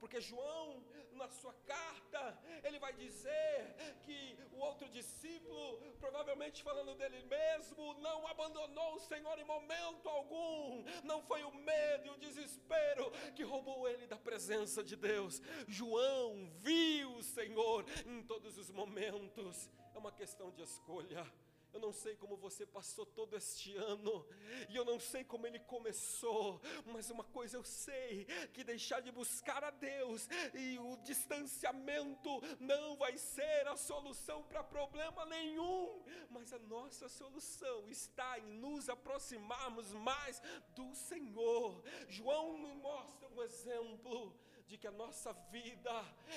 porque 0.00 0.20
João, 0.20 0.82
na 1.12 1.28
sua 1.28 1.52
carta, 1.66 2.38
ele 2.64 2.78
vai 2.78 2.92
dizer 2.92 3.74
que 4.02 4.38
o 4.52 4.58
outro 4.58 4.88
discípulo, 4.88 5.92
provavelmente 5.98 6.62
falando 6.62 6.94
dele 6.94 7.22
mesmo, 7.24 7.94
não 7.94 8.26
abandonou 8.26 8.94
o 8.94 9.00
Senhor 9.00 9.38
em 9.38 9.44
momento 9.44 10.08
algum, 10.08 10.84
não 11.04 11.22
foi 11.22 11.42
o 11.42 11.54
medo 11.54 12.06
e 12.06 12.10
o 12.10 12.18
desespero 12.18 13.10
que 13.34 13.42
roubou 13.42 13.88
ele 13.88 14.06
da 14.06 14.16
presença 14.16 14.82
de 14.82 14.96
Deus. 14.96 15.42
João 15.66 16.48
viu 16.56 17.14
o 17.16 17.22
Senhor 17.22 17.84
em 18.06 18.22
todos 18.22 18.56
os 18.56 18.70
momentos, 18.70 19.68
é 19.94 19.98
uma 19.98 20.12
questão 20.12 20.50
de 20.50 20.62
escolha. 20.62 21.26
Eu 21.72 21.80
não 21.80 21.92
sei 21.92 22.16
como 22.16 22.36
você 22.36 22.66
passou 22.66 23.04
todo 23.04 23.36
este 23.36 23.76
ano, 23.76 24.26
e 24.68 24.76
eu 24.76 24.84
não 24.84 24.98
sei 24.98 25.22
como 25.24 25.46
ele 25.46 25.60
começou, 25.60 26.60
mas 26.86 27.10
uma 27.10 27.24
coisa 27.24 27.56
eu 27.56 27.64
sei: 27.64 28.24
que 28.52 28.64
deixar 28.64 29.00
de 29.00 29.12
buscar 29.12 29.62
a 29.62 29.70
Deus 29.70 30.28
e 30.54 30.78
o 30.78 30.96
distanciamento 30.98 32.40
não 32.58 32.96
vai 32.96 33.16
ser 33.16 33.68
a 33.68 33.76
solução 33.76 34.42
para 34.44 34.64
problema 34.64 35.24
nenhum, 35.26 36.02
mas 36.30 36.52
a 36.52 36.58
nossa 36.58 37.08
solução 37.08 37.88
está 37.88 38.38
em 38.38 38.58
nos 38.58 38.88
aproximarmos 38.88 39.92
mais 39.92 40.40
do 40.74 40.94
Senhor. 40.94 41.82
João 42.08 42.58
nos 42.58 42.76
mostra 42.76 43.28
um 43.28 43.42
exemplo 43.42 44.34
de 44.68 44.76
que 44.76 44.86
a 44.86 44.92
nossa 44.92 45.32
vida, 45.50 45.90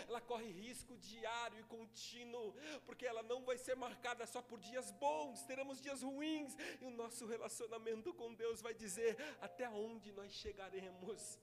ela 0.08 0.22
corre 0.22 0.50
risco 0.50 0.98
diário 0.98 1.60
e 1.60 1.63
contínuo, 1.63 2.56
porque 2.86 3.06
ela 3.06 3.22
não 3.22 3.44
vai 3.44 3.58
ser 3.58 3.76
marcada 3.76 4.26
só 4.26 4.41
por 4.41 4.60
dias 4.60 4.89
bons, 4.91 5.44
teremos 5.44 5.82
dias 5.82 6.02
ruins, 6.02 6.56
e 6.80 6.86
o 6.86 6.89
nosso 6.91 7.26
relacionamento 7.26 8.13
com 8.13 8.34
Deus 8.34 8.62
vai 8.62 8.74
dizer 8.74 9.17
até 9.41 9.70
onde 9.70 10.13
nós 10.13 10.32
chegaremos. 10.32 11.38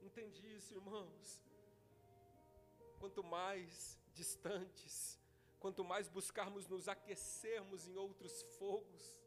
Entende 0.00 0.40
isso, 0.56 0.72
irmãos? 0.72 1.42
Quanto 2.98 3.22
mais 3.22 3.98
distantes, 4.14 5.20
quanto 5.60 5.84
mais 5.84 6.08
buscarmos 6.08 6.66
nos 6.66 6.88
aquecermos 6.88 7.86
em 7.86 7.96
outros 7.96 8.42
fogos, 8.58 9.22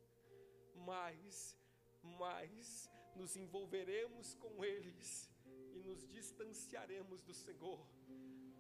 mais, 0.73 1.55
mais 2.01 2.89
nos 3.15 3.35
envolveremos 3.35 4.33
com 4.35 4.65
eles 4.65 5.29
e 5.79 5.83
nos 5.83 6.05
distanciaremos 6.07 7.21
do 7.21 7.33
Senhor. 7.33 7.79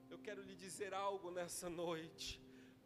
Eu 0.09 0.17
quero 0.19 0.41
lhe 0.41 0.55
dizer 0.55 0.93
algo 0.93 1.29
nessa 1.29 1.69
noite. 1.69 2.41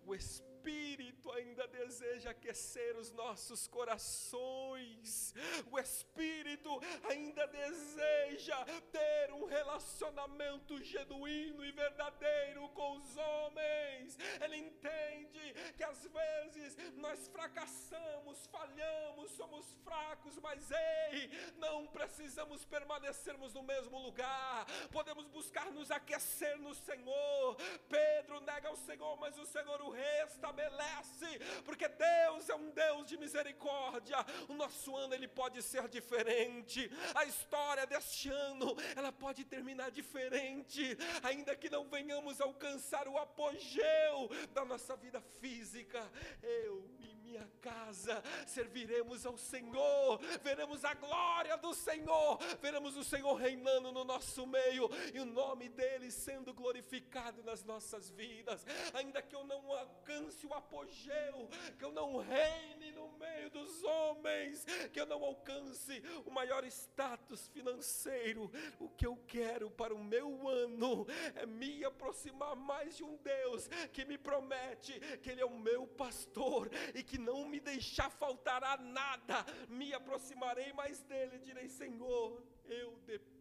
O 0.06 0.15
Espírito 0.15 0.53
Espírito 0.63 1.30
ainda 1.34 1.67
deseja 1.67 2.30
aquecer 2.30 2.95
os 2.95 3.12
nossos 3.12 3.67
corações, 3.67 5.34
o 5.69 5.78
Espírito 5.78 6.69
ainda 7.10 7.45
deseja 7.47 8.63
ter 8.89 9.34
um 9.34 9.43
relacionamento 9.43 10.82
genuíno 10.82 11.65
e 11.65 11.71
verdadeiro 11.73 12.69
com 12.69 12.97
os 12.97 13.17
homens. 13.17 14.17
Ele 14.41 14.56
entende 14.56 15.54
que 15.76 15.84
às 15.84 16.08
vezes 16.08 16.78
nós 16.95 17.28
fracassamos, 17.28 18.47
falhamos, 18.47 19.32
somos 19.32 19.73
fracos, 19.84 20.39
mas 20.39 20.71
ei, 20.71 21.30
não 21.58 21.88
precisamos 21.88 22.63
permanecermos 22.63 23.54
no 23.54 23.63
mesmo 23.63 23.99
lugar, 23.99 24.65
podemos 24.93 25.28
buscar 25.28 25.69
nos 25.71 25.91
aquecer 25.91 26.58
no 26.58 26.73
Senhor. 26.73 27.58
Pedro 27.89 28.39
nega 28.39 28.71
o 28.71 28.78
Senhor, 28.78 29.17
mas 29.19 29.38
o 29.38 29.45
Senhor 29.45 29.82
o 29.82 29.89
resta 29.89 30.53
estabelece, 30.54 31.39
porque 31.66 31.88
Deus 31.88 32.50
é 32.50 32.56
um 32.56 32.70
Deus 32.70 33.06
de 33.06 33.18
misericórdia. 33.18 34.18
O 34.48 34.54
nosso 34.54 34.96
ano 34.96 35.13
ele 35.13 35.28
pode 35.28 35.62
ser 35.62 35.88
diferente. 35.88 36.89
A 37.16 37.26
história 37.26 37.86
deste 37.86 38.30
ano, 38.30 38.76
ela 38.96 39.12
pode 39.12 39.44
terminar 39.44 39.89
diferente, 39.92 40.98
ainda 41.24 41.56
que 41.56 41.70
não 41.70 41.89
venhamos 41.89 42.39
alcançar 42.39 43.08
o 43.08 43.18
apogeu 43.18 44.30
da 44.54 44.63
nossa 44.63 44.96
vida 44.96 45.20
física. 45.42 46.10
Eu 46.42 46.88
e 47.00 47.12
minha 47.34 47.50
casa 47.62 48.22
serviremos 48.46 49.26
ao 49.26 49.38
Senhor, 49.38 50.19
veremos 50.43 50.86
a 50.86 50.93
glória 50.93 51.58
do 51.58 51.74
Senhor, 51.74 52.38
veremos 52.62 52.96
o 52.96 53.04
Senhor 53.04 53.34
reinando 53.34 53.91
no 53.91 54.04
nosso 54.04 54.46
meio 54.46 54.88
e 55.12 55.19
o 55.19 55.26
nome 55.26 55.67
dele 55.67 56.12
sendo 56.12 56.54
glorificado 56.54 57.41
nas 57.43 57.63
nossas 57.63 58.12
vidas. 58.12 58.63
Ainda 58.93 59.19
que 59.19 59.36
eu 59.36 59.43
não 59.46 59.72
alcance 59.72 60.46
o 60.46 60.54
apogeu, 60.54 61.50
que 61.80 61.84
eu 61.84 61.91
não 61.91 62.17
reine 62.17 62.91
no 62.91 63.12
meio 63.13 63.50
dos 63.50 63.84
homens, 63.84 64.63
que 64.91 65.02
eu 65.02 65.08
não 65.08 65.24
alcance 65.24 66.04
o 66.26 66.30
maior 66.30 66.63
status 66.65 67.48
financeiro. 67.48 68.52
O 68.80 68.89
que 68.89 69.08
eu 69.08 69.17
quero 69.28 69.72
para 69.72 69.93
o 69.93 70.04
meu 70.04 70.48
ano 70.48 71.08
é 71.34 71.48
me 71.48 71.84
aproximar 71.84 72.56
mais 72.56 72.96
de 72.96 73.04
um 73.04 73.17
Deus 73.17 73.67
que 73.91 74.06
me 74.06 74.19
promete 74.19 75.00
que 75.22 75.32
Ele 75.32 75.41
é 75.41 75.46
o 75.46 75.58
meu 75.58 75.88
pastor 75.88 76.69
e 76.93 77.02
que 77.02 77.23
não 77.24 77.48
me 77.48 77.60
deixar 77.60 78.10
faltará 78.10 78.78
nada. 78.78 79.46
Me 79.68 79.94
aproximarei 79.94 80.72
mais 80.74 81.02
dele 81.02 81.40
direi: 81.40 81.68
Senhor, 81.70 82.44
eu 82.66 82.98
dependo 83.06 83.33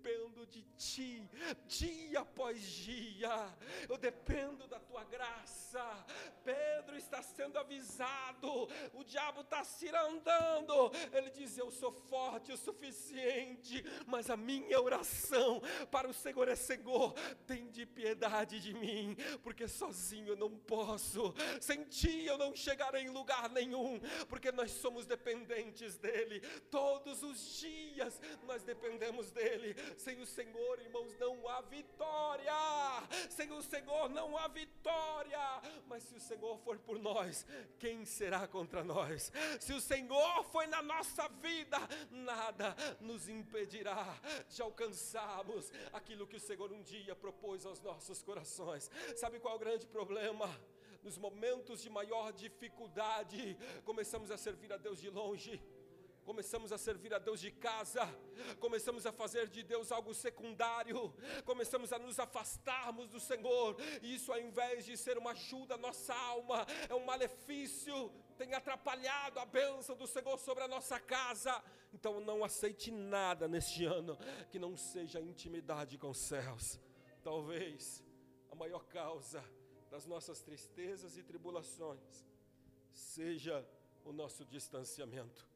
de 0.52 0.62
ti, 0.76 1.28
dia 1.66 2.20
após 2.20 2.60
dia, 2.60 3.56
eu 3.88 3.96
dependo 3.96 4.66
da 4.68 4.78
tua 4.78 5.02
graça. 5.04 5.82
Pedro 6.44 6.96
está 6.96 7.22
sendo 7.22 7.58
avisado, 7.58 8.68
o 8.92 9.02
diabo 9.02 9.40
está 9.40 9.64
se 9.64 9.88
andando. 9.88 10.92
Ele 11.12 11.30
diz: 11.30 11.56
Eu 11.56 11.70
sou 11.70 11.90
forte 11.92 12.52
o 12.52 12.56
suficiente, 12.56 13.82
mas 14.06 14.28
a 14.28 14.36
minha 14.36 14.80
oração 14.80 15.62
para 15.90 16.08
o 16.08 16.12
Senhor 16.12 16.48
é: 16.48 16.54
Senhor, 16.54 17.14
tem 17.46 17.70
de 17.70 17.86
piedade 17.86 18.60
de 18.60 18.74
mim, 18.74 19.16
porque 19.42 19.66
sozinho 19.66 20.32
eu 20.32 20.36
não 20.36 20.50
posso, 20.58 21.34
sem 21.60 21.84
ti 21.84 22.26
eu 22.26 22.36
não 22.36 22.54
chegarei 22.54 23.04
em 23.04 23.10
lugar 23.10 23.48
nenhum, 23.48 23.98
porque 24.28 24.52
nós 24.52 24.70
somos 24.72 25.06
dependentes 25.06 25.96
dEle, 25.96 26.40
todos 26.70 27.22
os 27.22 27.58
dias 27.58 28.20
nós 28.44 28.62
dependemos 28.62 29.30
dEle. 29.30 29.74
Sem 29.98 30.20
o 30.20 30.26
Senhor, 30.26 30.80
irmãos, 30.80 31.16
não 31.18 31.48
há 31.48 31.60
vitória. 31.62 32.52
Sem 33.30 33.50
o 33.52 33.62
Senhor 33.62 34.08
não 34.10 34.36
há 34.36 34.48
vitória. 34.48 35.38
Mas 35.86 36.02
se 36.04 36.14
o 36.14 36.20
Senhor 36.20 36.58
for 36.58 36.78
por 36.78 36.98
nós, 36.98 37.46
quem 37.78 38.04
será 38.04 38.46
contra 38.46 38.82
nós? 38.84 39.32
Se 39.60 39.72
o 39.72 39.80
Senhor 39.80 40.44
foi 40.44 40.66
na 40.66 40.82
nossa 40.82 41.28
vida, 41.28 41.78
nada 42.10 42.74
nos 43.00 43.28
impedirá 43.28 44.18
de 44.48 44.62
alcançarmos 44.62 45.72
aquilo 45.92 46.26
que 46.26 46.36
o 46.36 46.40
Senhor 46.40 46.72
um 46.72 46.82
dia 46.82 47.14
propôs 47.14 47.66
aos 47.66 47.80
nossos 47.80 48.22
corações. 48.22 48.90
Sabe 49.16 49.38
qual 49.38 49.54
é 49.54 49.56
o 49.56 49.60
grande 49.60 49.86
problema? 49.86 50.48
Nos 51.02 51.18
momentos 51.18 51.82
de 51.82 51.90
maior 51.90 52.32
dificuldade, 52.32 53.56
começamos 53.84 54.30
a 54.30 54.36
servir 54.36 54.72
a 54.72 54.76
Deus 54.76 55.00
de 55.00 55.10
longe 55.10 55.60
começamos 56.24 56.72
a 56.72 56.78
servir 56.78 57.12
a 57.14 57.18
Deus 57.18 57.40
de 57.40 57.50
casa, 57.50 58.06
começamos 58.60 59.06
a 59.06 59.12
fazer 59.12 59.48
de 59.48 59.62
Deus 59.62 59.90
algo 59.90 60.14
secundário, 60.14 61.14
começamos 61.44 61.92
a 61.92 61.98
nos 61.98 62.18
afastarmos 62.18 63.08
do 63.08 63.20
Senhor, 63.20 63.76
e 64.02 64.14
isso 64.14 64.32
ao 64.32 64.40
invés 64.40 64.84
de 64.84 64.96
ser 64.96 65.18
uma 65.18 65.32
ajuda 65.32 65.74
à 65.74 65.78
nossa 65.78 66.14
alma, 66.14 66.66
é 66.88 66.94
um 66.94 67.04
malefício, 67.04 68.10
tem 68.36 68.54
atrapalhado 68.54 69.38
a 69.38 69.46
bênção 69.46 69.96
do 69.96 70.06
Senhor 70.06 70.38
sobre 70.38 70.64
a 70.64 70.68
nossa 70.68 70.98
casa. 70.98 71.62
Então 71.92 72.20
não 72.20 72.42
aceite 72.42 72.90
nada 72.90 73.46
neste 73.46 73.84
ano 73.84 74.18
que 74.50 74.58
não 74.58 74.76
seja 74.76 75.20
intimidade 75.20 75.98
com 75.98 76.10
os 76.10 76.18
céus. 76.18 76.80
Talvez 77.22 78.02
a 78.50 78.54
maior 78.54 78.84
causa 78.86 79.44
das 79.90 80.06
nossas 80.06 80.40
tristezas 80.40 81.18
e 81.18 81.22
tribulações 81.22 82.26
seja 82.92 83.66
o 84.04 84.12
nosso 84.12 84.44
distanciamento. 84.44 85.51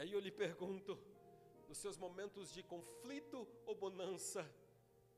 E 0.00 0.02
aí 0.02 0.12
eu 0.12 0.18
lhe 0.18 0.30
pergunto, 0.30 0.98
nos 1.68 1.76
seus 1.76 1.98
momentos 1.98 2.50
de 2.50 2.62
conflito 2.62 3.46
ou 3.66 3.74
bonança, 3.74 4.50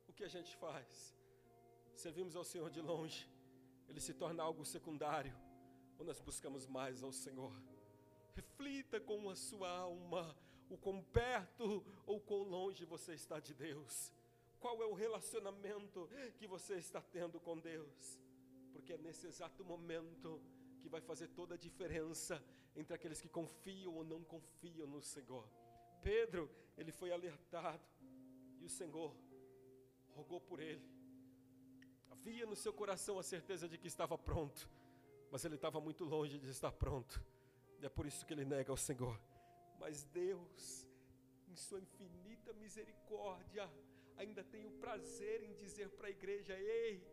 o 0.09 0.13
que 0.13 0.25
a 0.25 0.29
gente 0.29 0.57
faz? 0.57 1.17
Servimos 1.95 2.35
ao 2.35 2.43
Senhor 2.43 2.69
de 2.69 2.81
longe, 2.81 3.31
ele 3.89 4.01
se 4.01 4.13
torna 4.13 4.43
algo 4.43 4.65
secundário, 4.65 5.33
ou 5.97 6.05
nós 6.05 6.19
buscamos 6.19 6.67
mais 6.67 7.01
ao 7.01 7.13
Senhor? 7.13 7.55
Reflita 8.35 8.99
com 8.99 9.31
a 9.31 9.37
sua 9.37 9.71
alma 9.71 10.37
o 10.69 10.77
quão 10.77 11.01
perto 11.01 11.87
ou 12.05 12.21
quão 12.21 12.43
longe 12.43 12.85
você 12.85 13.15
está 13.15 13.39
de 13.39 13.55
Deus. 13.55 14.13
Qual 14.59 14.83
é 14.83 14.87
o 14.87 14.95
relacionamento 14.95 16.11
que 16.39 16.49
você 16.49 16.75
está 16.75 17.01
tendo 17.01 17.39
com 17.39 17.57
Deus? 17.57 18.19
Porque 18.73 18.95
é 18.95 18.99
nesse 18.99 19.29
exato 19.29 19.65
momento 19.65 20.43
que 20.81 20.89
vai 20.89 21.01
fazer 21.01 21.29
toda 21.29 21.55
a 21.55 21.57
diferença 21.69 22.45
entre 22.75 22.95
aqueles 22.95 23.21
que 23.21 23.29
confiam 23.29 23.95
ou 23.95 24.05
não 24.05 24.23
confiam 24.25 24.87
no 24.87 25.03
Senhor. 25.03 25.49
Pedro, 26.03 26.51
ele 26.77 26.91
foi 26.91 27.13
alertado 27.13 27.85
e 28.61 28.65
o 28.65 28.69
Senhor 28.69 29.15
rogou 30.11 30.41
por 30.41 30.61
ele. 30.61 30.87
Havia 32.11 32.47
no 32.47 32.57
seu 32.57 32.73
coração 32.73 33.19
a 33.19 33.23
certeza 33.23 33.69
de 33.69 33.79
que 33.79 33.89
estava 33.89 34.17
pronto, 34.17 34.69
mas 35.31 35.45
ele 35.45 35.57
estava 35.57 35.81
muito 35.81 36.05
longe 36.05 36.39
de 36.39 36.51
estar 36.51 36.73
pronto. 36.73 37.23
E 37.81 37.87
é 37.87 37.89
por 37.89 38.07
isso 38.07 38.25
que 38.25 38.33
ele 38.33 38.45
nega 38.45 38.71
ao 38.71 38.77
Senhor. 38.77 39.21
Mas 39.79 40.05
Deus, 40.05 40.89
em 41.49 41.57
sua 41.57 41.81
infinita 41.81 42.53
misericórdia, 42.53 43.69
ainda 44.17 44.45
tem 44.45 44.65
o 44.65 44.71
prazer 44.73 45.43
em 45.43 45.55
dizer 45.55 45.91
para 45.91 46.07
a 46.07 46.11
igreja: 46.11 46.55
ei, 46.59 47.05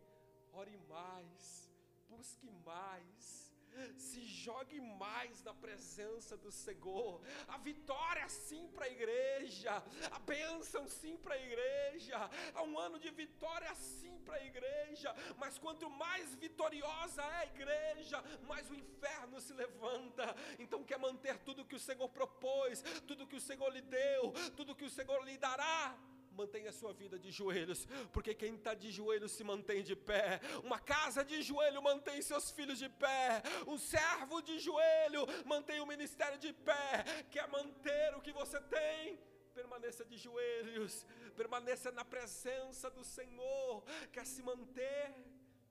ore 0.52 0.76
mais, 0.88 1.70
busque 2.08 2.48
mais, 2.64 3.49
se 3.96 4.20
jogue 4.24 4.80
mais 4.80 5.42
na 5.42 5.54
presença 5.54 6.36
do 6.36 6.50
Senhor. 6.50 7.20
A 7.48 7.58
vitória 7.58 8.28
sim 8.28 8.68
para 8.68 8.86
a 8.86 8.90
igreja, 8.90 9.82
a 10.10 10.18
bênção 10.18 10.88
sim 10.88 11.16
para 11.16 11.34
a 11.34 11.40
igreja. 11.40 12.30
Há 12.54 12.62
um 12.62 12.78
ano 12.78 12.98
de 12.98 13.10
vitória 13.10 13.74
sim 13.74 14.18
para 14.24 14.36
a 14.36 14.44
igreja, 14.44 15.14
mas 15.38 15.58
quanto 15.58 15.88
mais 15.90 16.34
vitoriosa 16.34 17.22
é 17.22 17.36
a 17.36 17.46
igreja, 17.46 18.22
mais 18.46 18.68
o 18.70 18.74
inferno 18.74 19.40
se 19.40 19.52
levanta. 19.52 20.34
Então 20.58 20.84
quer 20.84 20.98
manter 20.98 21.38
tudo 21.38 21.64
que 21.64 21.76
o 21.76 21.80
Senhor 21.80 22.08
propôs, 22.08 22.82
tudo 23.06 23.26
que 23.26 23.36
o 23.36 23.40
Senhor 23.40 23.68
lhe 23.70 23.82
deu, 23.82 24.32
tudo 24.56 24.74
que 24.74 24.84
o 24.84 24.90
Senhor 24.90 25.24
lhe 25.24 25.36
dará 25.36 25.98
mantenha 26.32 26.70
a 26.70 26.72
sua 26.72 26.92
vida 26.92 27.18
de 27.18 27.30
joelhos, 27.30 27.86
porque 28.12 28.34
quem 28.34 28.54
está 28.54 28.74
de 28.74 28.90
joelhos 28.90 29.32
se 29.32 29.44
mantém 29.44 29.82
de 29.82 29.94
pé. 29.94 30.40
Uma 30.62 30.78
casa 30.78 31.24
de 31.24 31.42
joelho 31.42 31.82
mantém 31.82 32.22
seus 32.22 32.50
filhos 32.50 32.78
de 32.78 32.88
pé. 32.88 33.42
Um 33.66 33.78
servo 33.78 34.40
de 34.40 34.58
joelho 34.58 35.26
mantém 35.44 35.80
o 35.80 35.86
ministério 35.86 36.38
de 36.38 36.52
pé. 36.52 37.04
Quer 37.30 37.48
manter 37.48 38.14
o 38.16 38.20
que 38.20 38.32
você 38.32 38.60
tem? 38.60 39.18
Permaneça 39.54 40.04
de 40.04 40.16
joelhos, 40.16 41.06
permaneça 41.36 41.90
na 41.90 42.04
presença 42.04 42.90
do 42.90 43.04
Senhor. 43.04 43.82
Quer 44.12 44.24
se 44.24 44.42
manter? 44.42 45.14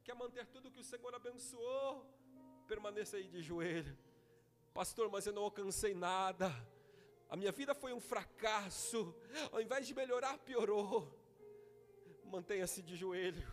Quer 0.04 0.16
manter 0.16 0.46
tudo 0.48 0.72
que 0.72 0.80
o 0.80 0.84
Senhor 0.84 1.14
abençoou? 1.14 2.06
Permaneça 2.68 3.18
aí 3.18 3.28
de 3.28 3.42
joelho. 3.42 3.98
Pastor, 4.74 5.10
mas 5.10 5.26
eu 5.26 5.34
não 5.34 5.44
alcancei 5.44 5.94
nada 5.94 6.54
a 7.30 7.36
minha 7.36 7.52
vida 7.52 7.76
foi 7.76 7.94
um 7.94 8.00
fracasso, 8.00 9.16
ao 9.52 9.62
invés 9.62 9.86
de 9.86 9.94
melhorar, 9.94 10.38
piorou. 10.40 11.16
Mantenha-se 12.26 12.82
de 12.82 12.96
joelho, 12.96 13.48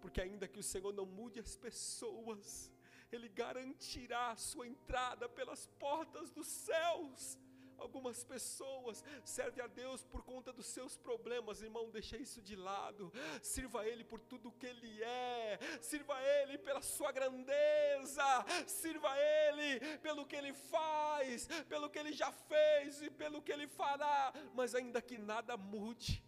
porque 0.00 0.22
ainda 0.22 0.48
que 0.48 0.58
o 0.58 0.62
Senhor 0.62 0.92
não 0.92 1.04
mude 1.04 1.38
as 1.38 1.54
pessoas, 1.54 2.72
Ele 3.12 3.28
garantirá 3.28 4.30
a 4.30 4.36
sua 4.36 4.66
entrada 4.66 5.28
pelas 5.28 5.66
portas 5.78 6.30
dos 6.30 6.46
céus. 6.46 7.38
Algumas 7.80 8.22
pessoas 8.22 9.02
servem 9.24 9.64
a 9.64 9.66
Deus 9.66 10.04
por 10.04 10.22
conta 10.22 10.52
dos 10.52 10.66
seus 10.66 10.98
problemas, 10.98 11.62
irmão, 11.62 11.90
deixa 11.90 12.16
isso 12.16 12.42
de 12.42 12.54
lado. 12.54 13.10
Sirva 13.42 13.80
a 13.80 13.88
Ele 13.88 14.04
por 14.04 14.20
tudo 14.20 14.52
que 14.52 14.66
Ele 14.66 15.02
é, 15.02 15.58
sirva 15.80 16.14
a 16.14 16.22
Ele 16.22 16.58
pela 16.58 16.82
sua 16.82 17.10
grandeza, 17.10 18.22
sirva 18.66 19.10
a 19.10 19.18
Ele 19.18 19.98
pelo 19.98 20.26
que 20.26 20.36
Ele 20.36 20.52
faz, 20.52 21.48
pelo 21.68 21.88
que 21.88 21.98
Ele 21.98 22.12
já 22.12 22.30
fez 22.30 23.00
e 23.00 23.10
pelo 23.10 23.40
que 23.40 23.50
Ele 23.50 23.66
fará. 23.66 24.32
Mas 24.54 24.74
ainda 24.74 25.00
que 25.00 25.16
nada 25.16 25.56
mude, 25.56 26.22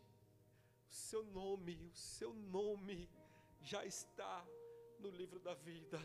o 0.90 0.94
seu 0.94 1.22
nome, 1.22 1.90
o 1.92 1.94
seu 1.94 2.32
nome 2.32 3.10
já 3.60 3.84
está 3.84 4.42
no 4.98 5.10
livro 5.10 5.38
da 5.38 5.52
vida. 5.52 6.00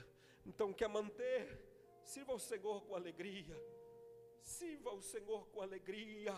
Então, 0.45 0.73
quer 0.73 0.89
manter? 0.89 1.65
Sirva 2.03 2.33
ao 2.33 2.39
Senhor 2.39 2.81
com 2.81 2.95
alegria 2.95 3.76
Sirva 4.55 4.91
o 4.93 5.01
Senhor 5.01 5.45
com 5.51 5.61
alegria. 5.61 6.33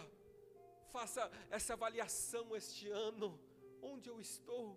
Faça 0.92 1.24
essa 1.52 1.74
avaliação 1.74 2.56
este 2.56 2.90
ano. 2.90 3.40
Onde 3.82 4.10
eu 4.10 4.20
estou? 4.20 4.68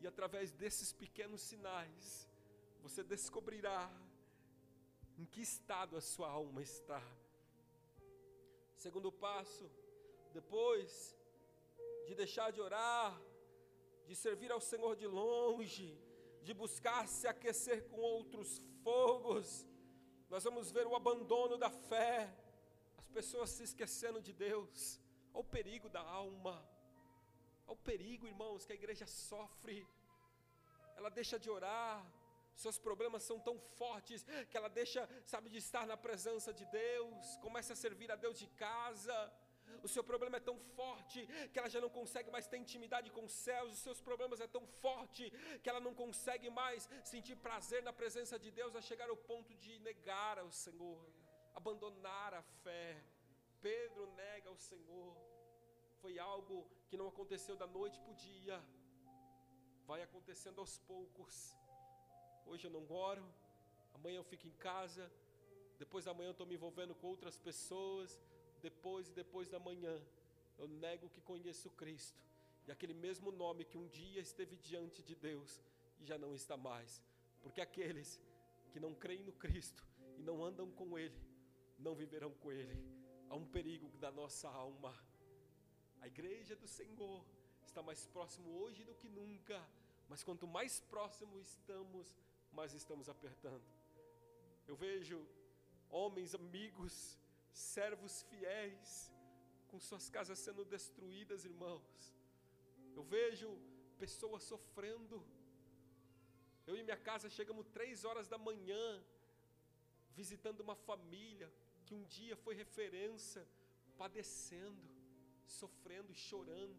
E 0.00 0.06
através 0.06 0.52
desses 0.52 0.92
pequenos 0.92 1.40
sinais, 1.40 2.28
você 2.80 3.02
descobrirá 3.02 3.90
em 5.18 5.24
que 5.24 5.40
estado 5.40 5.96
a 5.96 6.00
sua 6.00 6.28
alma 6.30 6.62
está. 6.62 7.02
Segundo 8.76 9.10
passo, 9.10 9.68
depois 10.32 11.16
de 12.06 12.14
deixar 12.14 12.52
de 12.52 12.60
orar, 12.60 13.20
de 14.06 14.14
servir 14.14 14.52
ao 14.52 14.60
Senhor 14.60 14.94
de 14.94 15.08
longe, 15.08 15.90
de 16.44 16.54
buscar 16.54 17.08
se 17.08 17.26
aquecer 17.26 17.88
com 17.88 18.00
outros 18.00 18.62
fogos, 18.84 19.66
nós 20.28 20.44
vamos 20.44 20.70
ver 20.70 20.86
o 20.86 20.94
abandono 20.94 21.56
da 21.56 21.70
fé, 21.70 22.30
as 22.98 23.08
pessoas 23.08 23.50
se 23.50 23.62
esquecendo 23.62 24.20
de 24.20 24.32
Deus, 24.32 25.00
ao 25.32 25.42
perigo 25.42 25.88
da 25.88 26.00
alma, 26.00 26.56
ao 27.66 27.76
perigo, 27.76 28.26
irmãos, 28.26 28.64
que 28.64 28.72
a 28.72 28.76
igreja 28.76 29.06
sofre, 29.06 29.86
ela 30.96 31.10
deixa 31.10 31.38
de 31.38 31.48
orar, 31.48 32.04
seus 32.54 32.78
problemas 32.78 33.22
são 33.22 33.38
tão 33.38 33.58
fortes 33.78 34.26
que 34.50 34.56
ela 34.56 34.68
deixa, 34.68 35.08
sabe, 35.24 35.48
de 35.48 35.58
estar 35.58 35.86
na 35.86 35.96
presença 35.96 36.52
de 36.52 36.64
Deus, 36.66 37.36
começa 37.36 37.72
a 37.72 37.76
servir 37.76 38.10
a 38.10 38.16
Deus 38.16 38.38
de 38.38 38.48
casa, 38.48 39.32
o 39.82 39.88
seu 39.88 40.02
problema 40.02 40.36
é 40.36 40.40
tão 40.40 40.58
forte 40.78 41.26
que 41.52 41.58
ela 41.58 41.68
já 41.68 41.80
não 41.80 41.90
consegue 41.90 42.30
mais 42.30 42.46
ter 42.46 42.58
intimidade 42.58 43.10
com 43.10 43.24
os 43.24 43.32
céus, 43.32 43.72
os 43.72 43.82
seus 43.86 44.00
problemas 44.00 44.40
é 44.40 44.46
tão 44.46 44.66
forte 44.84 45.30
que 45.62 45.68
ela 45.68 45.80
não 45.80 45.94
consegue 45.94 46.50
mais 46.50 46.88
sentir 47.04 47.36
prazer 47.36 47.82
na 47.82 47.92
presença 47.92 48.38
de 48.38 48.50
Deus 48.50 48.74
a 48.76 48.80
chegar 48.80 49.08
ao 49.08 49.16
ponto 49.16 49.54
de 49.56 49.78
negar 49.80 50.38
ao 50.38 50.50
Senhor, 50.50 51.00
abandonar 51.54 52.34
a 52.34 52.42
fé. 52.64 53.02
Pedro 53.60 54.06
nega 54.14 54.48
ao 54.48 54.56
Senhor. 54.56 55.16
Foi 56.00 56.18
algo 56.18 56.56
que 56.88 56.96
não 56.96 57.08
aconteceu 57.08 57.56
da 57.56 57.66
noite 57.66 57.98
para 58.00 58.12
o 58.12 58.14
dia, 58.14 58.56
vai 59.84 60.00
acontecendo 60.02 60.60
aos 60.60 60.78
poucos. 60.78 61.56
Hoje 62.46 62.66
eu 62.66 62.70
não 62.70 62.84
oro, 62.90 63.24
amanhã 63.94 64.18
eu 64.18 64.24
fico 64.24 64.46
em 64.46 64.56
casa, 64.68 65.10
depois 65.78 66.04
da 66.04 66.14
manhã 66.14 66.28
eu 66.28 66.36
estou 66.36 66.46
me 66.46 66.54
envolvendo 66.54 66.94
com 66.94 67.06
outras 67.08 67.38
pessoas, 67.38 68.18
depois 68.58 69.08
e 69.08 69.12
depois 69.12 69.48
da 69.48 69.58
manhã, 69.58 70.00
eu 70.58 70.68
nego 70.68 71.08
que 71.08 71.20
conheço 71.20 71.70
Cristo. 71.70 72.22
E 72.66 72.72
aquele 72.72 72.94
mesmo 72.94 73.30
nome 73.30 73.64
que 73.64 73.78
um 73.78 73.88
dia 73.88 74.20
esteve 74.20 74.56
diante 74.56 75.02
de 75.02 75.14
Deus 75.14 75.60
e 76.00 76.04
já 76.04 76.18
não 76.18 76.34
está 76.34 76.56
mais. 76.56 77.02
Porque 77.42 77.60
aqueles 77.60 78.20
que 78.70 78.80
não 78.80 78.94
creem 78.94 79.22
no 79.22 79.32
Cristo 79.32 79.82
e 80.18 80.22
não 80.22 80.44
andam 80.44 80.70
com 80.72 80.98
Ele, 80.98 81.18
não 81.78 81.94
viverão 81.94 82.32
com 82.34 82.52
Ele. 82.52 82.76
Há 83.30 83.36
um 83.36 83.46
perigo 83.46 83.88
da 83.98 84.10
nossa 84.10 84.48
alma. 84.48 84.94
A 86.00 86.06
igreja 86.06 86.54
do 86.56 86.68
Senhor 86.68 87.24
está 87.64 87.82
mais 87.82 88.06
próximo 88.06 88.50
hoje 88.60 88.84
do 88.84 88.94
que 88.94 89.08
nunca. 89.08 89.62
Mas 90.08 90.24
quanto 90.24 90.46
mais 90.46 90.80
próximo 90.80 91.38
estamos, 91.38 92.16
mais 92.52 92.72
estamos 92.72 93.08
apertando. 93.08 93.64
Eu 94.66 94.76
vejo 94.76 95.26
homens, 95.90 96.34
amigos, 96.34 97.18
servos 97.52 98.22
fiéis, 98.30 99.12
com 99.68 99.78
suas 99.78 100.08
casas 100.08 100.38
sendo 100.38 100.64
destruídas, 100.64 101.44
irmãos. 101.44 102.14
Eu 102.94 103.02
vejo 103.02 103.48
pessoas 103.98 104.42
sofrendo. 104.42 105.24
Eu 106.66 106.76
e 106.76 106.82
minha 106.82 106.96
casa 106.96 107.28
chegamos 107.28 107.66
três 107.68 108.04
horas 108.04 108.28
da 108.28 108.38
manhã, 108.38 109.02
visitando 110.14 110.60
uma 110.60 110.74
família 110.74 111.52
que 111.84 111.94
um 111.94 112.04
dia 112.04 112.36
foi 112.36 112.54
referência, 112.54 113.46
padecendo, 113.96 114.86
sofrendo 115.46 116.14
chorando, 116.14 116.78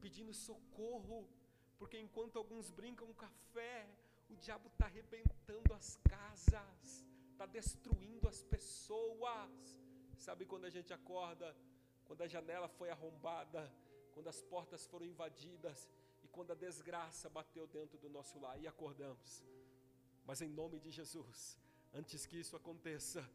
pedindo 0.00 0.32
socorro, 0.34 1.28
porque 1.78 1.98
enquanto 1.98 2.38
alguns 2.38 2.70
brincam 2.70 3.12
café, 3.14 3.88
o 4.28 4.36
diabo 4.36 4.68
está 4.68 4.86
arrebentando 4.86 5.72
as 5.74 5.96
casas, 6.08 7.06
está 7.32 7.46
destruindo 7.46 8.28
as 8.28 8.42
pessoas. 8.42 9.78
Sabe 10.20 10.44
quando 10.44 10.66
a 10.66 10.70
gente 10.70 10.92
acorda, 10.92 11.56
quando 12.04 12.20
a 12.20 12.28
janela 12.28 12.68
foi 12.68 12.90
arrombada, 12.90 13.62
quando 14.12 14.28
as 14.28 14.42
portas 14.42 14.86
foram 14.86 15.06
invadidas 15.06 15.88
e 16.22 16.28
quando 16.28 16.50
a 16.50 16.54
desgraça 16.54 17.30
bateu 17.30 17.66
dentro 17.66 17.96
do 17.96 18.10
nosso 18.10 18.38
lar 18.38 18.60
e 18.60 18.66
acordamos. 18.66 19.42
Mas 20.26 20.42
em 20.42 20.48
nome 20.50 20.78
de 20.78 20.90
Jesus, 20.90 21.58
antes 21.94 22.26
que 22.26 22.38
isso 22.38 22.54
aconteça, 22.54 23.26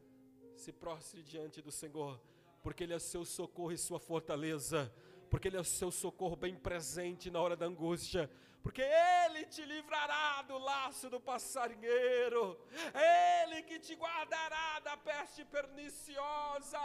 se 0.55 0.71
prostre 0.71 1.23
diante 1.23 1.59
do 1.59 1.71
Senhor, 1.71 2.21
porque 2.61 2.83
Ele 2.83 2.93
é 2.93 2.99
seu 2.99 3.25
socorro 3.25 3.71
e 3.71 3.79
sua 3.79 3.99
fortaleza, 3.99 4.93
porque 5.29 5.47
Ele 5.47 5.57
é 5.57 5.61
o 5.61 5.63
seu 5.63 5.91
socorro 5.91 6.35
bem 6.35 6.55
presente 6.55 7.31
na 7.31 7.41
hora 7.41 7.55
da 7.55 7.65
angústia, 7.65 8.29
porque 8.63 8.81
Ele 8.81 9.45
te 9.45 9.63
livrará 9.63 10.41
do 10.41 10.57
laço 10.57 11.07
do 11.07 11.19
passarinheiro, 11.19 12.59
é 12.93 13.43
Ele 13.43 13.61
que 13.61 13.77
te 13.77 13.93
guardará 13.93 14.79
da 14.79 14.97
peste 14.97 15.45
perniciosa, 15.45 16.79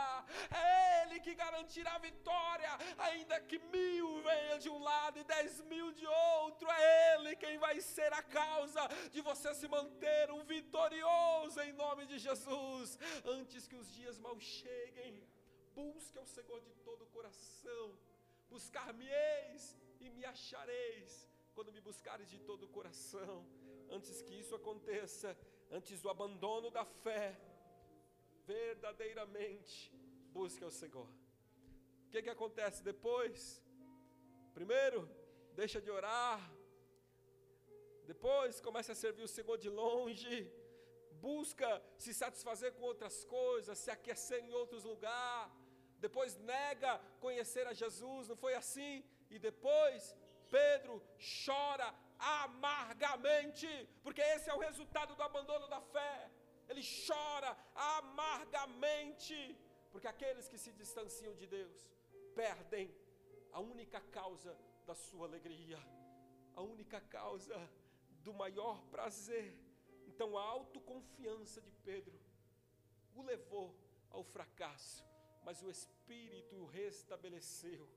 é 0.50 1.03
Ele 1.03 1.20
que 1.20 1.35
garantirá 1.35 1.96
vitória, 1.98 2.70
ainda 2.98 3.40
que 3.40 3.59
mil 3.59 4.22
venham 4.22 4.59
de 4.59 4.68
um 4.68 4.79
lado 4.79 5.18
e 5.20 5.24
dez 5.24 5.61
mil 5.62 5.90
de 5.92 6.07
outro, 6.07 6.68
é 6.70 7.14
Ele 7.14 7.35
quem 7.37 7.57
vai 7.59 7.81
ser 7.81 8.12
a 8.12 8.22
causa 8.22 8.87
de 9.11 9.22
você 9.22 9.55
se 9.55 9.66
manter 9.66 10.31
um 10.31 10.44
vitorioso 10.44 11.61
em 11.62 11.72
nome 11.72 12.05
de 12.05 12.18
Jesus, 12.18 12.98
antes 13.24 13.66
que 13.66 13.76
os 13.76 13.90
dias 13.94 14.18
mal 14.18 14.38
cheguem. 14.38 15.26
Busque 15.74 16.18
o 16.18 16.26
Senhor 16.26 16.61
de 16.61 16.74
todo 16.85 17.05
o 17.05 17.07
coração, 17.07 17.96
buscar-me-eis 18.54 19.64
e 20.04 20.08
me 20.16 20.24
achareis 20.34 21.12
quando 21.54 21.72
me 21.76 21.80
buscares 21.88 22.28
de 22.32 22.38
todo 22.48 22.64
o 22.64 22.72
coração, 22.76 23.36
antes 23.96 24.16
que 24.26 24.34
isso 24.42 24.55
aconteça, 24.61 25.30
antes 25.78 26.01
do 26.03 26.09
abandono 26.14 26.70
da 26.70 26.84
fé, 27.05 27.26
verdadeiramente 28.53 29.74
busque 30.36 30.64
ao 30.64 30.70
Senhor. 30.80 31.09
O 32.07 32.11
que, 32.11 32.22
que 32.22 32.34
acontece 32.36 32.82
depois? 32.92 33.62
Primeiro, 34.59 35.01
deixa 35.61 35.80
de 35.84 35.90
orar, 35.98 36.40
depois 38.12 38.61
começa 38.68 38.92
a 38.92 39.01
servir 39.05 39.24
o 39.28 39.34
Senhor 39.36 39.57
de 39.64 39.70
longe, 39.82 40.36
busca 41.26 41.68
se 42.05 42.12
satisfazer 42.22 42.70
com 42.76 42.84
outras 42.92 43.16
coisas, 43.24 43.78
se 43.78 43.90
aquecer 43.96 44.40
em 44.44 44.53
outros 44.62 44.82
lugares, 44.92 45.53
depois 46.07 46.36
nega 46.53 46.92
conhecer 47.24 47.66
a 47.66 47.72
Jesus, 47.72 48.28
não 48.28 48.36
foi 48.44 48.55
assim? 48.55 49.05
E 49.30 49.38
depois 49.38 50.16
Pedro 50.51 50.94
chora 51.44 51.88
amargamente, 52.18 53.68
porque 54.03 54.20
esse 54.20 54.48
é 54.51 54.55
o 54.55 54.59
resultado 54.68 55.14
do 55.14 55.22
abandono 55.22 55.68
da 55.68 55.80
fé. 55.80 56.30
Ele 56.68 56.82
chora 57.07 57.57
amargamente, 57.74 59.38
porque 59.90 60.09
aqueles 60.14 60.48
que 60.48 60.59
se 60.59 60.72
distanciam 60.72 61.34
de 61.34 61.46
Deus 61.46 61.78
perdem 62.34 62.94
a 63.53 63.61
única 63.61 64.01
causa 64.01 64.57
da 64.86 64.94
sua 64.94 65.26
alegria, 65.26 65.78
a 66.55 66.62
única 66.62 67.01
causa 67.01 67.59
do 68.26 68.32
maior 68.32 68.82
prazer. 68.94 69.59
Então 70.07 70.36
a 70.36 70.42
autoconfiança 70.42 71.61
de 71.61 71.70
Pedro 71.88 72.18
o 73.14 73.22
levou 73.22 73.74
ao 74.11 74.22
fracasso, 74.22 75.05
mas 75.45 75.62
o 75.62 75.70
Espírito 75.70 76.64
restabeleceu. 76.66 77.88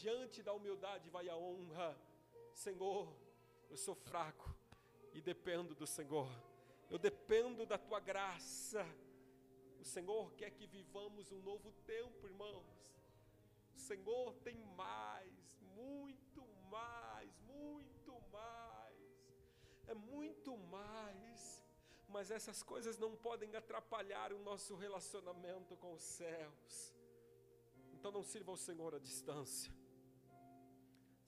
Diante 0.00 0.42
da 0.42 0.52
humildade 0.52 1.10
vai 1.10 1.28
a 1.28 1.36
honra. 1.36 1.96
Senhor, 2.52 3.14
eu 3.70 3.76
sou 3.76 3.94
fraco 3.94 4.54
e 5.12 5.20
dependo 5.20 5.74
do 5.74 5.86
Senhor. 5.86 6.28
Eu 6.90 6.98
dependo 6.98 7.64
da 7.66 7.78
tua 7.78 8.00
graça. 8.00 8.84
O 9.80 9.84
Senhor 9.84 10.32
quer 10.34 10.50
que 10.50 10.66
vivamos 10.66 11.30
um 11.30 11.40
novo 11.42 11.72
tempo, 11.84 12.26
irmãos. 12.26 12.96
O 13.74 13.78
Senhor 13.78 14.34
tem 14.36 14.56
mais, 14.76 15.60
muito 15.74 16.44
mais, 16.70 17.30
muito 17.40 18.20
mais. 18.32 18.96
É 19.86 19.94
muito 19.94 20.56
mais. 20.56 21.25
Mas 22.16 22.30
essas 22.30 22.62
coisas 22.62 22.96
não 22.96 23.10
podem 23.14 23.54
atrapalhar 23.60 24.32
o 24.32 24.38
nosso 24.38 24.74
relacionamento 24.74 25.72
com 25.82 25.92
os 25.92 26.04
céus. 26.18 26.74
Então 27.94 28.10
não 28.10 28.22
sirva 28.30 28.50
ao 28.52 28.56
Senhor 28.66 28.94
à 28.94 28.98
distância. 28.98 29.70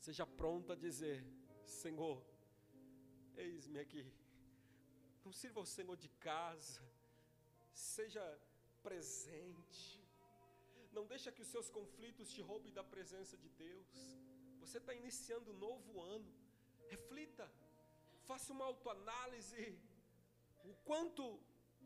Seja 0.06 0.24
pronto 0.40 0.72
a 0.72 0.76
dizer: 0.86 1.18
Senhor, 1.80 2.18
eis-me 3.36 3.78
aqui. 3.84 4.04
Não 5.26 5.32
sirva 5.40 5.60
ao 5.60 5.66
Senhor 5.66 5.94
de 6.04 6.08
casa. 6.30 6.80
Seja 7.70 8.24
presente. 8.82 10.02
Não 10.90 11.04
deixa 11.12 11.30
que 11.30 11.42
os 11.42 11.48
seus 11.48 11.68
conflitos 11.68 12.32
te 12.32 12.40
roubem 12.40 12.72
da 12.72 12.82
presença 12.94 13.36
de 13.36 13.50
Deus. 13.50 13.92
Você 14.62 14.78
está 14.78 14.94
iniciando 14.94 15.50
um 15.50 15.58
novo 15.68 16.00
ano. 16.00 16.32
Reflita. 16.94 17.46
Faça 18.30 18.54
uma 18.54 18.64
autoanálise. 18.64 19.78
O 20.64 20.74
quanto. 20.84 21.40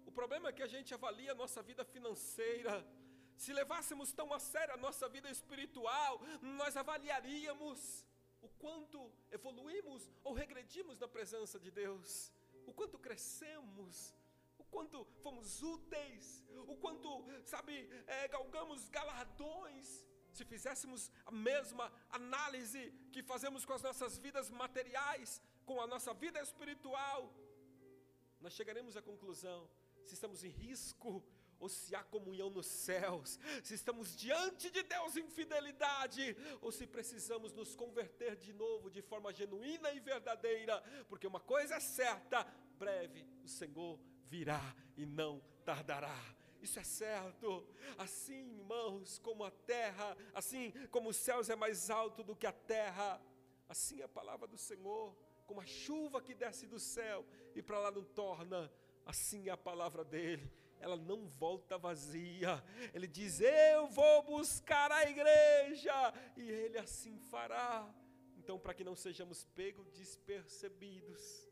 O 0.05 0.12
problema 0.12 0.49
é 0.49 0.53
que 0.53 0.62
a 0.62 0.66
gente 0.66 0.93
avalia 0.93 1.33
a 1.33 1.35
nossa 1.35 1.62
vida 1.62 1.85
financeira. 1.85 2.87
Se 3.37 3.53
levássemos 3.53 4.12
tão 4.12 4.33
a 4.33 4.39
sério 4.39 4.75
a 4.75 4.77
nossa 4.77 5.09
vida 5.09 5.31
espiritual, 5.31 6.20
nós 6.41 6.77
avaliaríamos 6.77 8.07
o 8.43 8.49
quanto 8.49 9.11
evoluímos 9.31 10.11
ou 10.25 10.33
regredimos 10.33 10.99
na 10.99 11.09
presença 11.09 11.59
de 11.59 11.70
Deus, 11.70 12.33
o 12.66 12.73
quanto 12.73 12.99
crescemos, 12.99 14.14
o 14.59 14.64
quanto 14.64 15.05
fomos 15.23 15.62
úteis, 15.62 16.45
o 16.66 16.77
quanto, 16.77 17.09
sabe, 17.45 17.89
é, 18.07 18.29
galgamos 18.29 18.89
galardões. 18.89 20.07
Se 20.33 20.45
fizéssemos 20.45 21.11
a 21.27 21.31
mesma 21.31 21.93
análise 22.11 22.91
que 23.12 23.23
fazemos 23.23 23.64
com 23.64 23.75
as 23.75 23.83
nossas 23.83 24.18
vidas 24.18 24.51
materiais, 24.51 25.43
com 25.64 25.81
a 25.81 25.87
nossa 25.87 26.12
vida 26.14 26.41
espiritual, 26.41 27.33
nós 28.43 28.53
chegaremos 28.55 28.97
à 28.97 29.03
conclusão 29.03 29.68
se 30.05 30.14
estamos 30.14 30.43
em 30.43 30.49
risco 30.49 31.24
ou 31.61 31.68
se 31.68 31.95
há 31.95 32.03
comunhão 32.03 32.51
nos 32.51 32.66
céus, 32.66 33.38
se 33.62 33.74
estamos 33.74 34.16
diante 34.16 34.68
de 34.68 34.82
Deus 34.82 35.16
em 35.16 35.28
fidelidade, 35.28 36.36
ou 36.61 36.72
se 36.72 36.88
precisamos 36.88 37.53
nos 37.53 37.76
converter 37.76 38.34
de 38.34 38.53
novo 38.53 38.90
de 38.90 39.01
forma 39.01 39.32
genuína 39.32 39.93
e 39.93 40.01
verdadeira, 40.01 40.82
porque 41.09 41.24
uma 41.24 41.38
coisa 41.38 41.76
é 41.76 41.80
certa: 41.80 42.43
breve 42.76 43.24
o 43.45 43.49
Senhor 43.49 43.97
virá 44.24 44.74
e 44.97 45.07
não 45.07 45.40
tardará. 45.64 46.18
Isso 46.61 46.80
é 46.80 46.84
certo. 46.84 47.64
Assim, 47.97 48.59
irmãos, 48.59 49.18
como 49.18 49.45
a 49.45 49.51
terra, 49.53 50.16
assim 50.34 50.72
como 50.90 51.11
os 51.11 51.16
céus 51.16 51.49
é 51.49 51.55
mais 51.55 51.90
alto 51.90 52.24
do 52.24 52.34
que 52.34 52.47
a 52.47 52.53
terra, 52.53 53.22
assim 53.68 54.01
é 54.01 54.05
a 54.05 54.09
palavra 54.09 54.49
do 54.49 54.59
Senhor, 54.59 55.16
como 55.47 55.61
a 55.61 55.66
chuva 55.66 56.20
que 56.20 56.34
desce 56.34 56.66
do 56.66 56.78
céu 56.78 57.26
e 57.55 57.62
para 57.62 57.78
lá 57.78 57.90
não 57.90 58.05
torna, 58.05 58.70
assim 59.05 59.49
é 59.49 59.53
a 59.53 59.57
palavra 59.57 60.05
dele 60.05 60.51
ela 60.82 60.97
não 60.97 61.28
volta 61.28 61.78
vazia. 61.78 62.62
Ele 62.93 63.07
diz: 63.07 63.40
Eu 63.40 63.86
vou 63.86 64.22
buscar 64.24 64.90
a 64.90 65.09
igreja, 65.09 66.12
e 66.36 66.43
ele 66.43 66.76
assim 66.76 67.18
fará. 67.30 67.88
Então, 68.36 68.59
para 68.59 68.74
que 68.74 68.82
não 68.82 68.97
sejamos 68.97 69.45
pegos 69.55 69.88
despercebidos, 69.93 71.49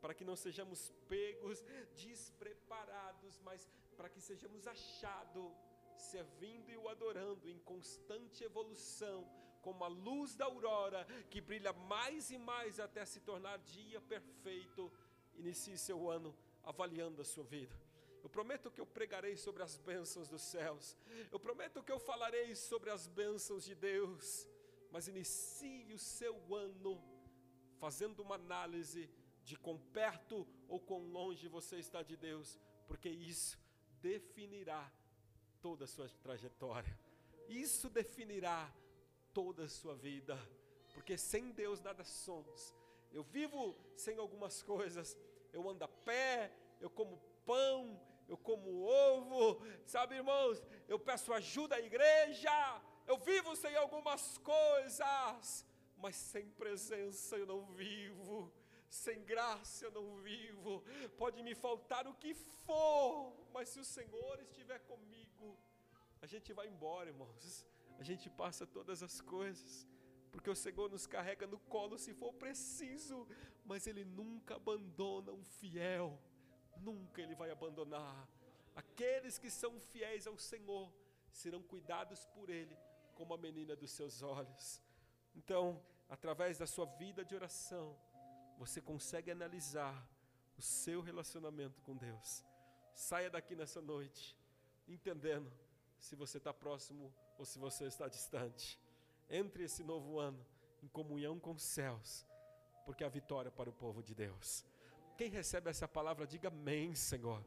para 0.00 0.12
que 0.12 0.24
não 0.24 0.34
sejamos 0.34 0.92
pegos 1.08 1.64
despreparados, 1.94 3.38
mas 3.44 3.68
para 3.96 4.08
que 4.08 4.20
sejamos 4.20 4.66
achados, 4.66 5.52
servindo 5.96 6.70
e 6.70 6.76
o 6.76 6.88
adorando 6.88 7.48
em 7.48 7.58
constante 7.60 8.42
evolução, 8.42 9.28
como 9.68 9.84
a 9.84 9.88
luz 9.88 10.34
da 10.34 10.46
aurora 10.46 11.06
que 11.28 11.42
brilha 11.42 11.74
mais 11.74 12.30
e 12.30 12.38
mais 12.38 12.80
até 12.80 13.04
se 13.04 13.20
tornar 13.20 13.58
dia 13.58 14.00
perfeito. 14.00 14.90
Inicie 15.34 15.76
seu 15.76 16.08
ano 16.08 16.34
avaliando 16.64 17.20
a 17.20 17.24
sua 17.24 17.44
vida. 17.44 17.76
Eu 18.22 18.30
prometo 18.30 18.70
que 18.70 18.80
eu 18.80 18.86
pregarei 18.86 19.36
sobre 19.36 19.62
as 19.62 19.76
bênçãos 19.76 20.26
dos 20.26 20.40
céus. 20.40 20.96
Eu 21.30 21.38
prometo 21.38 21.82
que 21.82 21.92
eu 21.92 22.00
falarei 22.00 22.54
sobre 22.54 22.88
as 22.88 23.06
bênçãos 23.06 23.62
de 23.62 23.74
Deus. 23.74 24.48
Mas 24.90 25.06
inicie 25.06 25.92
o 25.92 25.98
seu 25.98 26.34
ano 26.54 26.98
fazendo 27.78 28.20
uma 28.20 28.36
análise 28.36 29.10
de 29.44 29.54
quão 29.54 29.78
perto 30.00 30.48
ou 30.66 30.80
quão 30.80 31.02
longe 31.12 31.46
você 31.46 31.76
está 31.76 32.02
de 32.02 32.16
Deus, 32.16 32.58
porque 32.86 33.10
isso 33.10 33.58
definirá 34.00 34.90
toda 35.60 35.84
a 35.84 35.88
sua 35.88 36.08
trajetória. 36.22 36.98
Isso 37.48 37.90
definirá 37.90 38.74
toda 39.32 39.64
a 39.64 39.68
sua 39.68 39.94
vida, 39.94 40.38
porque 40.94 41.16
sem 41.16 41.50
Deus 41.50 41.80
nada 41.80 42.04
somos. 42.04 42.74
Eu 43.12 43.22
vivo 43.22 43.76
sem 43.96 44.18
algumas 44.18 44.62
coisas, 44.62 45.16
eu 45.52 45.68
ando 45.68 45.84
a 45.84 45.88
pé, 45.88 46.52
eu 46.80 46.90
como 46.90 47.18
pão, 47.44 48.00
eu 48.28 48.36
como 48.36 48.84
ovo, 48.84 49.64
sabe, 49.86 50.16
irmãos? 50.16 50.62
Eu 50.86 50.98
peço 50.98 51.32
ajuda 51.32 51.76
à 51.76 51.80
igreja, 51.80 52.82
eu 53.06 53.16
vivo 53.18 53.56
sem 53.56 53.74
algumas 53.74 54.36
coisas, 54.38 55.64
mas 55.96 56.14
sem 56.14 56.50
presença 56.50 57.36
eu 57.36 57.46
não 57.46 57.64
vivo, 57.66 58.52
sem 58.90 59.24
graça 59.24 59.86
eu 59.86 59.90
não 59.90 60.16
vivo. 60.16 60.84
Pode 61.16 61.42
me 61.42 61.54
faltar 61.54 62.06
o 62.06 62.14
que 62.14 62.34
for, 62.34 63.32
mas 63.52 63.70
se 63.70 63.80
o 63.80 63.84
Senhor 63.84 64.40
estiver 64.42 64.78
comigo, 64.80 65.56
a 66.20 66.26
gente 66.26 66.52
vai 66.52 66.66
embora, 66.66 67.08
irmãos. 67.08 67.64
A 67.98 68.02
gente 68.02 68.30
passa 68.30 68.66
todas 68.66 69.02
as 69.02 69.20
coisas, 69.20 69.86
porque 70.30 70.48
o 70.48 70.54
Senhor 70.54 70.88
nos 70.90 71.06
carrega 71.06 71.46
no 71.46 71.58
colo 71.58 71.98
se 71.98 72.14
for 72.14 72.32
preciso, 72.32 73.26
mas 73.64 73.86
Ele 73.86 74.04
nunca 74.04 74.56
abandona 74.56 75.32
um 75.32 75.44
fiel 75.44 76.18
nunca 76.80 77.20
Ele 77.20 77.34
vai 77.34 77.50
abandonar. 77.50 78.28
Aqueles 78.74 79.38
que 79.38 79.50
são 79.50 79.80
fiéis 79.80 80.26
ao 80.26 80.38
Senhor 80.38 80.92
serão 81.30 81.62
cuidados 81.62 82.24
por 82.26 82.48
Ele 82.48 82.76
como 83.14 83.34
a 83.34 83.38
menina 83.38 83.74
dos 83.74 83.90
seus 83.90 84.22
olhos. 84.22 84.82
Então, 85.34 85.82
através 86.08 86.58
da 86.58 86.66
sua 86.66 86.86
vida 86.86 87.24
de 87.24 87.34
oração, 87.34 87.96
você 88.56 88.80
consegue 88.80 89.30
analisar 89.30 90.08
o 90.56 90.62
seu 90.62 91.00
relacionamento 91.00 91.80
com 91.82 91.96
Deus. 91.96 92.44
Saia 92.94 93.30
daqui 93.30 93.54
nessa 93.54 93.80
noite, 93.80 94.36
entendendo 94.86 95.52
se 95.98 96.14
você 96.14 96.38
está 96.38 96.52
próximo 96.52 97.12
ou 97.38 97.44
se 97.44 97.58
você 97.58 97.84
está 97.84 98.08
distante. 98.08 98.78
Entre 99.30 99.64
esse 99.64 99.82
novo 99.82 100.18
ano 100.18 100.44
em 100.82 100.88
comunhão 100.88 101.38
com 101.38 101.52
os 101.52 101.62
céus, 101.62 102.26
porque 102.84 103.04
a 103.04 103.08
vitória 103.08 103.50
para 103.50 103.70
o 103.70 103.72
povo 103.72 104.02
de 104.02 104.14
Deus. 104.14 104.64
Quem 105.16 105.28
recebe 105.30 105.70
essa 105.70 105.88
palavra, 105.88 106.26
diga 106.26 106.48
amém, 106.48 106.94
Senhor. 106.94 107.44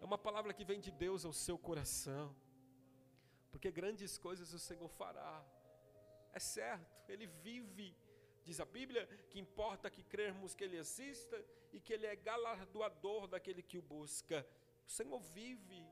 É 0.00 0.04
uma 0.04 0.18
palavra 0.18 0.52
que 0.52 0.64
vem 0.64 0.80
de 0.80 0.90
Deus 0.90 1.24
ao 1.24 1.32
seu 1.32 1.58
coração. 1.58 2.34
Porque 3.50 3.70
grandes 3.70 4.18
coisas 4.18 4.52
o 4.52 4.58
Senhor 4.58 4.88
fará. 4.88 5.44
É 6.32 6.38
certo, 6.38 7.10
Ele 7.10 7.26
vive. 7.26 7.96
Diz 8.44 8.60
a 8.60 8.64
Bíblia 8.64 9.06
que 9.30 9.40
importa 9.40 9.90
que 9.90 10.02
crermos 10.02 10.54
que 10.54 10.62
Ele 10.62 10.76
exista 10.76 11.42
e 11.72 11.80
que 11.80 11.92
Ele 11.92 12.06
é 12.06 12.14
galardoador 12.14 13.26
daquele 13.26 13.62
que 13.62 13.78
o 13.78 13.82
busca. 13.82 14.46
O 14.86 14.90
Senhor 14.90 15.18
vive 15.18 15.84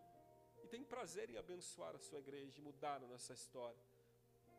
e 0.65 0.67
tem 0.67 0.83
prazer 0.83 1.29
em 1.29 1.37
abençoar 1.37 1.95
a 1.95 1.99
sua 1.99 2.19
igreja 2.19 2.59
e 2.59 2.63
mudar 2.63 3.03
a 3.03 3.07
nossa 3.07 3.35
história. 3.35 3.85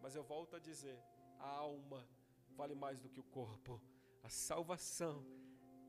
Mas 0.02 0.16
eu 0.16 0.24
volto 0.24 0.56
a 0.56 0.60
dizer: 0.60 1.00
a 1.40 1.48
alma 1.48 2.08
vale 2.56 2.76
mais 2.76 3.02
do 3.02 3.10
que 3.10 3.20
o 3.20 3.24
corpo. 3.24 3.82
A 4.24 4.30
salvação 4.30 5.26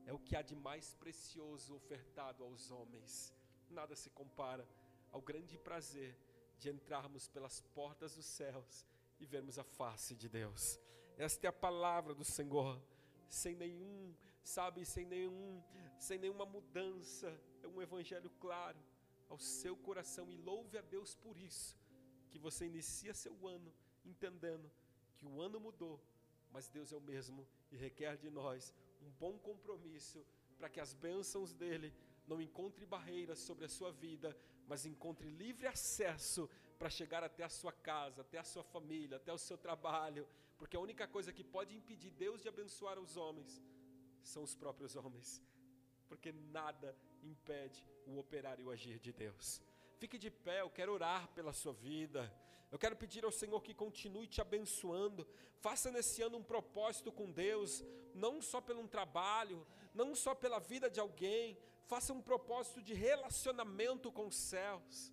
é 0.05 0.13
o 0.13 0.19
que 0.19 0.35
há 0.35 0.41
de 0.41 0.55
mais 0.55 0.95
precioso 0.95 1.75
ofertado 1.75 2.43
aos 2.43 2.71
homens. 2.71 3.33
Nada 3.69 3.95
se 3.95 4.09
compara 4.09 4.67
ao 5.11 5.21
grande 5.21 5.57
prazer 5.57 6.17
de 6.57 6.69
entrarmos 6.69 7.27
pelas 7.27 7.61
portas 7.61 8.15
dos 8.15 8.25
céus 8.25 8.85
e 9.19 9.25
vermos 9.25 9.59
a 9.59 9.63
face 9.63 10.15
de 10.15 10.27
Deus. 10.27 10.79
Esta 11.15 11.47
é 11.47 11.49
a 11.49 11.53
palavra 11.53 12.13
do 12.15 12.23
Senhor, 12.23 12.81
sem 13.29 13.55
nenhum, 13.55 14.15
sabe, 14.43 14.83
sem 14.85 15.05
nenhum, 15.05 15.63
sem 15.99 16.17
nenhuma 16.17 16.45
mudança. 16.45 17.29
É 17.61 17.67
um 17.67 17.81
evangelho 17.81 18.29
claro 18.39 18.77
ao 19.29 19.39
seu 19.39 19.75
coração 19.75 20.31
e 20.31 20.37
louve 20.37 20.77
a 20.77 20.81
Deus 20.81 21.15
por 21.15 21.37
isso, 21.37 21.77
que 22.29 22.39
você 22.39 22.65
inicia 22.65 23.13
seu 23.13 23.47
ano 23.47 23.73
entendendo 24.05 24.71
que 25.17 25.25
o 25.25 25.41
ano 25.41 25.59
mudou, 25.59 25.99
mas 26.51 26.69
Deus 26.69 26.91
é 26.91 26.95
o 26.95 27.01
mesmo 27.01 27.47
e 27.71 27.75
requer 27.75 28.17
de 28.17 28.29
nós 28.29 28.73
um 29.01 29.09
bom 29.11 29.37
compromisso 29.37 30.25
para 30.57 30.69
que 30.69 30.79
as 30.79 30.93
bênçãos 30.93 31.53
dele 31.53 31.93
não 32.27 32.41
encontre 32.41 32.85
barreiras 32.85 33.39
sobre 33.39 33.65
a 33.65 33.69
sua 33.69 33.91
vida, 33.91 34.37
mas 34.67 34.85
encontre 34.85 35.29
livre 35.29 35.67
acesso 35.67 36.49
para 36.77 36.89
chegar 36.89 37.23
até 37.23 37.43
a 37.43 37.49
sua 37.49 37.71
casa, 37.71 38.21
até 38.21 38.37
a 38.37 38.43
sua 38.43 38.63
família, 38.63 39.17
até 39.17 39.31
o 39.31 39.37
seu 39.37 39.57
trabalho, 39.57 40.27
porque 40.57 40.75
a 40.75 40.79
única 40.79 41.07
coisa 41.07 41.31
que 41.31 41.43
pode 41.43 41.75
impedir 41.75 42.11
Deus 42.11 42.41
de 42.41 42.49
abençoar 42.49 42.99
os 42.99 43.15
homens 43.17 43.61
são 44.23 44.43
os 44.43 44.55
próprios 44.55 44.95
homens, 44.95 45.41
porque 46.07 46.31
nada 46.31 46.95
impede 47.23 47.85
o 48.07 48.19
operar 48.19 48.59
e 48.59 48.63
o 48.63 48.71
agir 48.71 48.99
de 48.99 49.11
Deus. 49.11 49.61
Fique 49.97 50.17
de 50.17 50.29
pé, 50.29 50.61
eu 50.61 50.69
quero 50.69 50.93
orar 50.93 51.27
pela 51.29 51.51
sua 51.51 51.73
vida. 51.73 52.31
Eu 52.71 52.77
quero 52.77 52.95
pedir 52.95 53.23
ao 53.25 53.31
Senhor 53.31 53.61
que 53.61 53.73
continue 53.73 54.27
te 54.27 54.41
abençoando. 54.41 55.27
Faça 55.59 55.89
nesse 55.89 56.21
ano 56.21 56.37
um 56.37 56.43
propósito 56.43 57.11
com 57.11 57.31
Deus, 57.31 57.83
não 58.13 58.41
só 58.41 58.59
pelo 58.61 58.81
um 58.81 58.87
trabalho, 58.87 59.65
não 59.93 60.13
só 60.13 60.35
pela 60.35 60.59
vida 60.59 60.89
de 60.89 60.99
alguém. 60.99 61.57
Faça 61.85 62.13
um 62.13 62.21
propósito 62.21 62.81
de 62.81 62.93
relacionamento 62.93 64.11
com 64.11 64.27
os 64.27 64.35
céus. 64.35 65.11